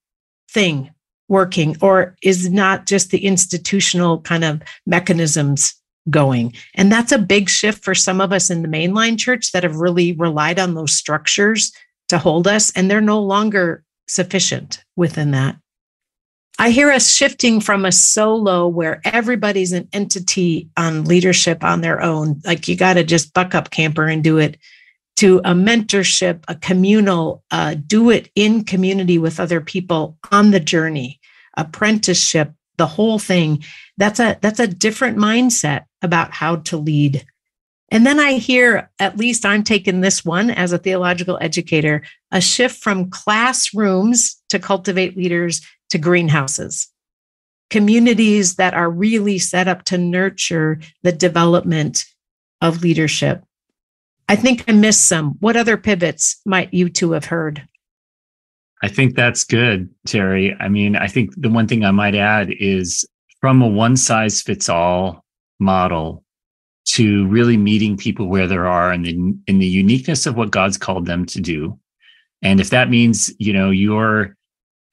thing 0.51 0.91
working, 1.29 1.77
or 1.81 2.17
is 2.23 2.51
not 2.51 2.87
just 2.87 3.11
the 3.11 3.25
institutional 3.25 4.21
kind 4.21 4.45
of 4.45 4.63
mechanisms 4.87 5.75
going? 6.11 6.55
And 6.75 6.93
that's 6.93 7.13
a 7.13 7.19
big 7.19 7.49
shift 7.49 7.83
for 7.83 7.95
some 7.95 8.21
of 8.21 8.33
us 8.33 8.51
in 8.51 8.63
the 8.63 8.69
mainline 8.69 9.19
church 9.19 9.53
that 9.53 9.65
have 9.65 9.77
really 9.77 10.13
relied 10.13 10.59
on 10.59 10.75
those 10.75 10.95
structures 10.95 11.73
to 12.09 12.19
hold 12.19 12.47
us, 12.47 12.71
and 12.73 12.91
they're 12.91 13.01
no 13.01 13.21
longer 13.21 13.83
sufficient 14.07 14.85
within 14.97 15.33
that. 15.33 15.57
I 16.59 16.71
hear 16.71 16.91
us 16.91 17.13
shifting 17.13 17.61
from 17.61 17.85
a 17.85 17.91
solo 17.91 18.69
where 18.69 19.01
everybody's 19.05 19.73
an 19.73 19.89
entity 19.93 20.69
on 20.77 21.05
leadership 21.05 21.65
on 21.65 21.81
their 21.81 22.01
own. 22.01 22.41
Like 22.45 22.69
you 22.69 22.77
got 22.77 22.95
to 22.95 23.05
just 23.05 23.35
buck 23.35 23.55
up 23.55 23.71
camper 23.71 24.07
and 24.07 24.23
do 24.23 24.39
it 24.39 24.57
to 25.17 25.39
a 25.39 25.53
mentorship, 25.53 26.45
a 26.49 26.55
communal, 26.55 27.43
uh, 27.51 27.75
do 27.87 28.11
it 28.11 28.31
in 28.35 28.65
community 28.65 29.19
with 29.19 29.41
other 29.41 29.61
people 29.61 30.17
on 30.31 30.53
the 30.53 30.61
journey, 30.61 31.21
apprenticeship, 31.57 32.53
the 32.77 32.87
whole 32.87 33.19
thing. 33.19 33.63
That's 33.97 34.21
a 34.21 34.39
that's 34.41 34.61
a 34.61 34.67
different 34.67 35.17
mindset 35.17 35.85
about 36.03 36.33
how 36.33 36.57
to 36.57 36.77
lead. 36.77 37.25
And 37.91 38.07
then 38.07 38.19
I 38.19 38.35
hear, 38.35 38.91
at 38.99 39.19
least 39.19 39.45
I'm 39.47 39.63
taking 39.63 40.01
this 40.01 40.25
one 40.25 40.51
as 40.51 40.73
a 40.73 40.79
theological 40.79 41.39
educator, 41.41 42.03
a 42.33 42.41
shift 42.41 42.83
from 42.83 43.11
classrooms 43.11 44.43
to 44.49 44.59
cultivate 44.59 45.17
leaders 45.17 45.61
to 45.95 45.99
greenhouses, 45.99 46.89
communities 47.71 48.57
that 48.57 48.75
are 48.75 48.91
really 48.91 49.39
set 49.39 49.69
up 49.69 49.85
to 49.85 49.97
nurture 49.97 50.81
the 51.05 51.13
development 51.13 52.05
of 52.61 52.83
leadership. 52.83 53.45
I 54.29 54.35
think 54.35 54.65
I 54.67 54.73
missed 54.73 55.07
some. 55.07 55.37
What 55.39 55.57
other 55.57 55.77
pivots 55.77 56.41
might 56.45 56.75
you 56.75 56.89
two 56.89 57.13
have 57.13 57.27
heard? 57.27 57.69
I 58.83 58.89
think 58.89 59.15
that's 59.15 59.45
good, 59.45 59.89
Terri. 60.09 60.57
I 60.59 60.69
mean, 60.69 60.97
I 60.97 61.07
think 61.07 61.31
the 61.41 61.49
one 61.49 61.69
thing 61.69 61.85
I 61.85 61.93
might 61.93 62.17
add 62.17 62.51
is 62.51 63.07
from 63.41 63.63
a 63.63 63.69
one 63.69 63.97
size 63.97 64.43
fits 64.43 64.69
all 64.69 65.25
model 65.61 66.25
to 66.87 67.29
really 67.29 67.57
meeting 67.57 67.97
people 67.97 68.27
where 68.27 68.49
they 68.49 68.57
are 68.57 68.91
and 68.91 69.07
in 69.07 69.59
the 69.61 69.67
uniqueness 69.67 70.27
of 70.27 70.37
what 70.37 70.51
God's 70.51 70.77
called 70.77 71.07
them 71.07 71.25
to 71.27 71.41
do. 71.41 71.79
And 72.43 72.59
if 72.59 72.71
that 72.71 72.91
means, 72.91 73.33
you 73.39 73.53
know, 73.53 73.71
you're 73.71 74.37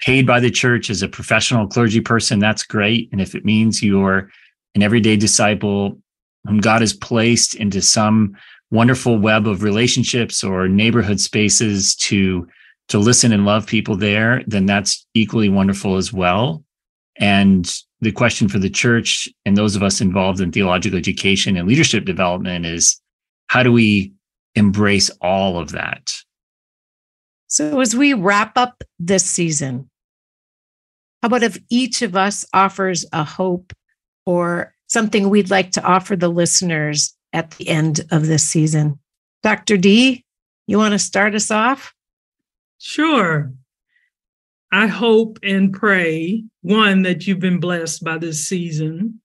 paid 0.02 0.28
by 0.28 0.40
the 0.40 0.52
church 0.52 0.90
as 0.90 1.02
a 1.02 1.08
professional 1.08 1.68
clergy 1.68 2.02
person, 2.02 2.40
that's 2.40 2.64
great. 2.64 3.10
And 3.12 3.22
if 3.22 3.36
it 3.36 3.46
means 3.46 3.82
you're 3.82 4.30
an 4.76 4.84
everyday 4.84 5.16
disciple 5.16 5.98
whom 6.46 6.60
God 6.60 6.82
has 6.82 6.94
placed 6.94 7.56
into 7.56 7.82
some 7.82 8.36
wonderful 8.72 9.18
web 9.18 9.48
of 9.48 9.64
relationships 9.64 10.44
or 10.44 10.68
neighborhood 10.68 11.20
spaces 11.20 11.96
to 11.96 12.48
to 12.88 13.00
listen 13.00 13.32
and 13.32 13.46
love 13.46 13.66
people 13.66 13.96
there, 13.96 14.44
then 14.48 14.66
that's 14.66 15.06
equally 15.14 15.48
wonderful 15.48 15.96
as 15.96 16.12
well. 16.12 16.62
And 17.18 17.72
the 18.02 18.12
question 18.12 18.50
for 18.50 18.60
the 18.60 18.70
church 18.70 19.30
and 19.46 19.56
those 19.56 19.78
of 19.78 19.84
us 19.84 20.02
involved 20.02 20.42
in 20.42 20.52
theological 20.52 20.98
education 20.98 21.56
and 21.56 21.68
leadership 21.68 22.04
development 22.04 22.66
is 22.66 23.00
how 23.48 23.64
do 23.64 23.72
we 23.72 24.12
embrace 24.56 25.10
all 25.22 25.58
of 25.58 25.72
that? 25.72 26.12
So, 27.48 27.80
as 27.82 27.96
we 27.96 28.14
wrap 28.14 28.58
up 28.58 28.84
this 28.98 29.26
season, 29.26 29.90
how 31.22 31.28
about 31.28 31.44
if 31.44 31.58
each 31.70 32.02
of 32.02 32.16
us 32.16 32.46
offers 32.54 33.06
a 33.14 33.24
hope 33.24 33.74
or 34.26 34.74
something 34.88 35.30
we'd 35.30 35.52
like 35.52 35.72
to 35.72 35.84
offer 35.84 36.16
the 36.16 36.30
listeners 36.30 37.16
at 37.32 37.52
the 37.52 37.68
end 37.68 38.02
of 38.12 38.28
this 38.28 38.44
season? 38.48 39.00
Dr. 39.44 39.78
D, 39.78 40.26
you 40.68 40.78
want 40.78 40.94
to 40.94 41.00
start 41.00 41.36
us 41.36 41.52
off? 41.52 41.94
Sure. 42.80 43.54
I 44.72 44.88
hope 44.88 45.38
and 45.44 45.74
pray, 45.74 46.44
one, 46.62 47.04
that 47.04 47.28
you've 47.28 47.40
been 47.40 47.60
blessed 47.60 48.04
by 48.04 48.18
this 48.18 48.46
season 48.46 49.22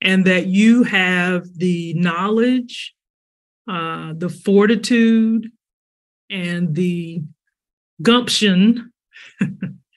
and 0.00 0.24
that 0.24 0.46
you 0.46 0.84
have 0.84 1.46
the 1.56 1.92
knowledge, 1.94 2.94
uh, 3.68 4.14
the 4.16 4.28
fortitude, 4.28 5.50
and 6.30 6.74
the 6.74 7.22
gumption 8.00 8.92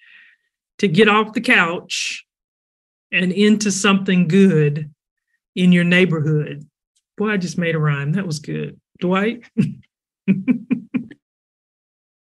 to 0.83 0.87
get 0.89 1.07
off 1.07 1.31
the 1.31 1.39
couch 1.39 2.25
and 3.09 3.31
into 3.31 3.71
something 3.71 4.27
good 4.27 4.91
in 5.55 5.71
your 5.71 5.85
neighborhood. 5.85 6.67
Boy, 7.17 7.29
I 7.29 7.37
just 7.37 7.57
made 7.57 7.73
a 7.73 7.79
rhyme. 7.79 8.11
That 8.11 8.27
was 8.27 8.39
good. 8.39 8.79
Dwight? 8.99 9.43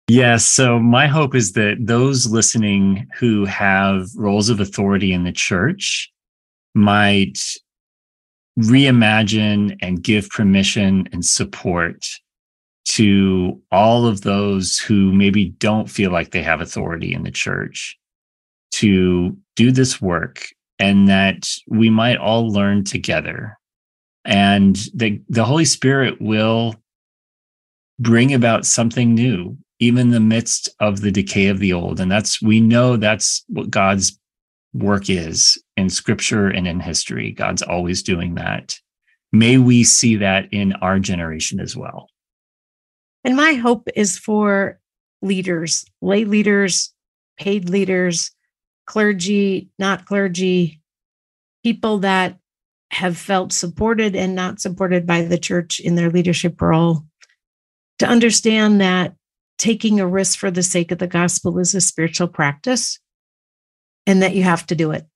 Yes. 0.10 0.46
So 0.46 0.80
my 0.80 1.08
hope 1.08 1.34
is 1.34 1.54
that 1.54 1.78
those 1.80 2.28
listening 2.28 3.08
who 3.18 3.46
have 3.46 4.10
roles 4.16 4.50
of 4.50 4.60
authority 4.60 5.14
in 5.14 5.24
the 5.24 5.32
church 5.32 6.12
might 6.76 7.40
reimagine 8.60 9.78
and 9.82 10.04
give 10.04 10.30
permission 10.30 11.08
and 11.14 11.26
support 11.26 12.06
to 12.90 13.60
all 13.72 14.06
of 14.06 14.22
those 14.22 14.78
who 14.78 15.14
maybe 15.14 15.50
don't 15.58 15.90
feel 15.90 16.12
like 16.12 16.30
they 16.30 16.44
have 16.44 16.60
authority 16.60 17.14
in 17.14 17.24
the 17.24 17.32
church 17.32 17.98
to 18.84 19.38
do 19.56 19.72
this 19.72 20.02
work 20.02 20.46
and 20.78 21.08
that 21.08 21.48
we 21.70 21.90
might 21.90 22.18
all 22.18 22.52
learn 22.52 22.84
together 22.84 23.58
and 24.26 24.76
that 24.94 25.24
the 25.30 25.46
Holy 25.46 25.64
Spirit 25.64 26.22
will 26.22 26.76
bring 27.98 28.34
about 28.34 28.66
something 28.66 29.16
new 29.16 29.58
even 29.80 30.08
in 30.08 30.10
the 30.10 30.20
midst 30.20 30.68
of 30.82 31.00
the 31.00 31.12
decay 31.12 31.48
of 31.48 31.60
the 31.60 31.72
old. 31.72 32.02
And 32.02 32.12
that's, 32.12 32.42
we 32.42 32.60
know 32.60 32.98
that's 32.98 33.46
what 33.48 33.70
God's 33.70 34.20
work 34.74 35.10
is 35.10 35.58
in 35.78 35.90
scripture 35.90 36.48
and 36.48 36.68
in 36.68 36.82
history. 36.82 37.32
God's 37.32 37.62
always 37.62 38.04
doing 38.04 38.36
that. 38.36 38.78
May 39.32 39.58
we 39.58 39.86
see 39.86 40.18
that 40.18 40.46
in 40.52 40.74
our 40.74 41.00
generation 41.00 41.62
as 41.62 41.78
well. 41.78 42.10
And 43.24 43.38
my 43.38 43.54
hope 43.54 43.88
is 43.96 44.20
for 44.20 44.78
leaders, 45.22 45.86
lay 46.02 46.26
leaders, 46.26 46.94
paid 47.38 47.70
leaders, 47.70 48.32
clergy, 48.86 49.70
not 49.80 50.06
clergy, 50.06 50.82
people 51.64 52.00
that 52.00 52.38
have 52.92 53.18
felt 53.18 53.52
supported 53.52 54.16
and 54.16 54.36
not 54.36 54.60
supported 54.60 55.08
by 55.08 55.24
the 55.24 55.38
church 55.38 55.80
in 55.80 55.96
their 55.96 56.10
leadership 56.10 56.62
role 56.62 57.04
to 58.00 58.06
understand 58.06 58.82
that 58.82 59.16
taking 59.58 60.00
a 60.00 60.08
risk 60.08 60.38
for 60.38 60.52
the 60.52 60.64
sake 60.64 60.92
of 60.92 61.00
the 61.00 61.08
gospel 61.08 61.58
is 61.60 61.74
a 61.74 61.82
spiritual 61.82 62.28
practice 62.28 63.00
and 64.06 64.22
that 64.22 64.36
you 64.36 64.44
have 64.44 64.66
to 64.68 64.76
do 64.76 64.92
it. 64.92 65.08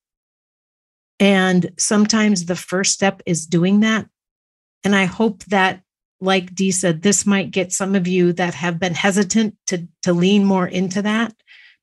And 1.20 1.72
sometimes 1.78 2.46
the 2.46 2.56
first 2.56 2.94
step 2.94 3.22
is 3.26 3.46
doing 3.46 3.82
that. 3.82 4.08
And 4.84 4.96
I 4.96 5.06
hope 5.06 5.44
that, 5.46 5.82
like 6.22 6.56
Dee 6.56 6.72
said, 6.72 7.02
this 7.02 7.26
might 7.26 7.52
get 7.52 7.72
some 7.72 7.96
of 7.96 8.08
you 8.08 8.34
that 8.34 8.54
have 8.54 8.80
been 8.80 8.94
hesitant 8.94 9.56
to, 9.68 9.88
to 10.04 10.14
lean 10.14 10.46
more 10.46 10.68
into 10.68 11.02
that 11.02 11.36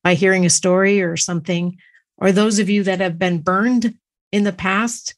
by 0.04 0.14
hearing 0.14 0.46
a 0.46 0.50
story 0.50 1.02
or 1.02 1.16
something, 1.16 1.76
or 2.18 2.30
those 2.30 2.60
of 2.60 2.70
you 2.70 2.84
that 2.84 3.00
have 3.00 3.18
been 3.18 3.40
burned 3.40 3.94
in 4.30 4.44
the 4.44 4.52
past 4.52 5.14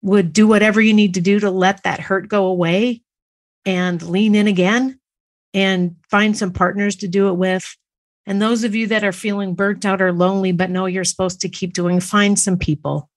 would 0.00 0.32
do 0.32 0.46
whatever 0.46 0.80
you 0.80 0.94
need 0.94 1.14
to 1.14 1.20
do 1.20 1.40
to 1.40 1.50
let 1.50 1.82
that 1.82 2.00
hurt 2.00 2.28
go 2.28 2.46
away 2.46 3.02
and 3.66 4.00
lean 4.00 4.34
in 4.34 4.46
again 4.46 4.98
and 5.52 5.96
find 6.08 6.38
some 6.38 6.52
partners 6.52 6.96
to 6.96 7.08
do 7.08 7.28
it 7.28 7.34
with. 7.34 7.76
And 8.26 8.40
those 8.40 8.62
of 8.62 8.74
you 8.74 8.86
that 8.86 9.04
are 9.04 9.12
feeling 9.12 9.54
burnt 9.54 9.84
out 9.84 10.00
or 10.00 10.12
lonely, 10.12 10.52
but 10.52 10.70
know 10.70 10.86
you're 10.86 11.04
supposed 11.04 11.40
to 11.40 11.48
keep 11.48 11.72
doing, 11.72 11.98
find 11.98 12.38
some 12.38 12.58
people 12.58 13.10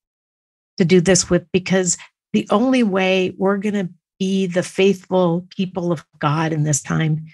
to 0.78 0.86
do 0.86 1.02
this 1.02 1.30
with 1.30 1.46
because 1.52 1.98
the 2.34 2.48
only 2.50 2.82
way 2.82 3.36
we're 3.38 3.58
going 3.58 3.76
to 3.76 3.90
be 4.20 4.48
the 4.48 4.64
faithful 4.64 5.46
people 5.56 5.92
of 5.92 6.06
God 6.20 6.54
in 6.54 6.64
this 6.64 6.82
time 6.82 7.26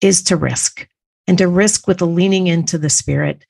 is 0.00 0.22
to 0.24 0.36
risk 0.36 0.86
and 1.26 1.38
to 1.38 1.48
risk 1.48 1.86
with 1.86 2.00
a 2.00 2.06
leaning 2.06 2.46
into 2.46 2.78
the 2.78 2.90
spirit. 2.90 3.44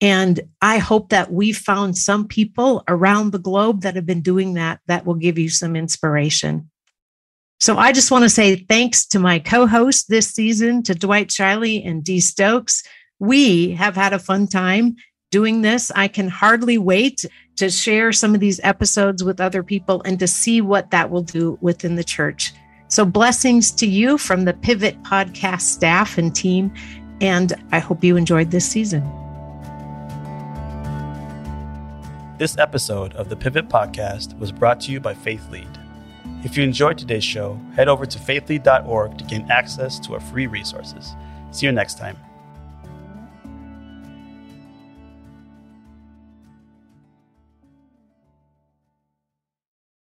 And 0.00 0.40
I 0.62 0.78
hope 0.78 1.10
that 1.10 1.32
we 1.32 1.52
found 1.52 1.96
some 1.96 2.26
people 2.26 2.82
around 2.88 3.32
the 3.32 3.38
globe 3.38 3.82
that 3.82 3.96
have 3.96 4.06
been 4.06 4.22
doing 4.22 4.54
that, 4.54 4.80
that 4.86 5.04
will 5.04 5.14
give 5.14 5.38
you 5.38 5.50
some 5.50 5.76
inspiration. 5.76 6.70
So 7.60 7.76
I 7.76 7.92
just 7.92 8.10
want 8.10 8.24
to 8.24 8.30
say 8.30 8.56
thanks 8.56 9.04
to 9.08 9.18
my 9.18 9.38
co 9.38 9.66
host 9.66 10.08
this 10.08 10.30
season, 10.30 10.82
to 10.84 10.94
Dwight 10.94 11.28
Zscheile 11.28 11.86
and 11.86 12.02
Dee 12.02 12.20
Stokes. 12.20 12.82
We 13.18 13.72
have 13.72 13.94
had 13.94 14.14
a 14.14 14.18
fun 14.18 14.46
time 14.46 14.96
doing 15.30 15.60
this. 15.60 15.92
I 15.94 16.08
can 16.08 16.28
hardly 16.28 16.78
wait 16.78 17.26
to 17.56 17.68
share 17.68 18.12
some 18.12 18.34
of 18.34 18.40
these 18.40 18.60
episodes 18.62 19.22
with 19.22 19.40
other 19.40 19.62
people 19.62 20.00
and 20.06 20.18
to 20.18 20.26
see 20.26 20.62
what 20.62 20.90
that 20.90 21.10
will 21.10 21.22
do 21.22 21.58
within 21.60 21.96
the 21.96 22.04
church. 22.04 22.54
So, 22.88 23.04
blessings 23.04 23.70
to 23.72 23.86
you 23.86 24.16
from 24.16 24.46
the 24.46 24.54
Pivot 24.54 25.00
podcast 25.02 25.60
staff 25.60 26.16
and 26.16 26.34
team. 26.34 26.72
And 27.20 27.52
I 27.72 27.78
hope 27.78 28.02
you 28.02 28.16
enjoyed 28.16 28.50
this 28.50 28.66
season. 28.66 29.02
This 32.38 32.56
episode 32.56 33.14
of 33.16 33.28
the 33.28 33.36
Pivot 33.36 33.68
podcast 33.68 34.38
was 34.38 34.50
brought 34.50 34.80
to 34.82 34.92
you 34.92 35.00
by 35.00 35.12
Faith 35.12 35.46
Lead. 35.50 35.68
If 36.42 36.56
you 36.56 36.64
enjoyed 36.64 36.96
today's 36.96 37.24
show, 37.24 37.60
head 37.76 37.88
over 37.88 38.06
to 38.06 38.18
faithlead.org 38.18 39.18
to 39.18 39.24
gain 39.24 39.50
access 39.50 39.98
to 40.00 40.14
our 40.14 40.20
free 40.20 40.46
resources. 40.46 41.14
See 41.50 41.66
you 41.66 41.72
next 41.72 41.98
time. 41.98 42.16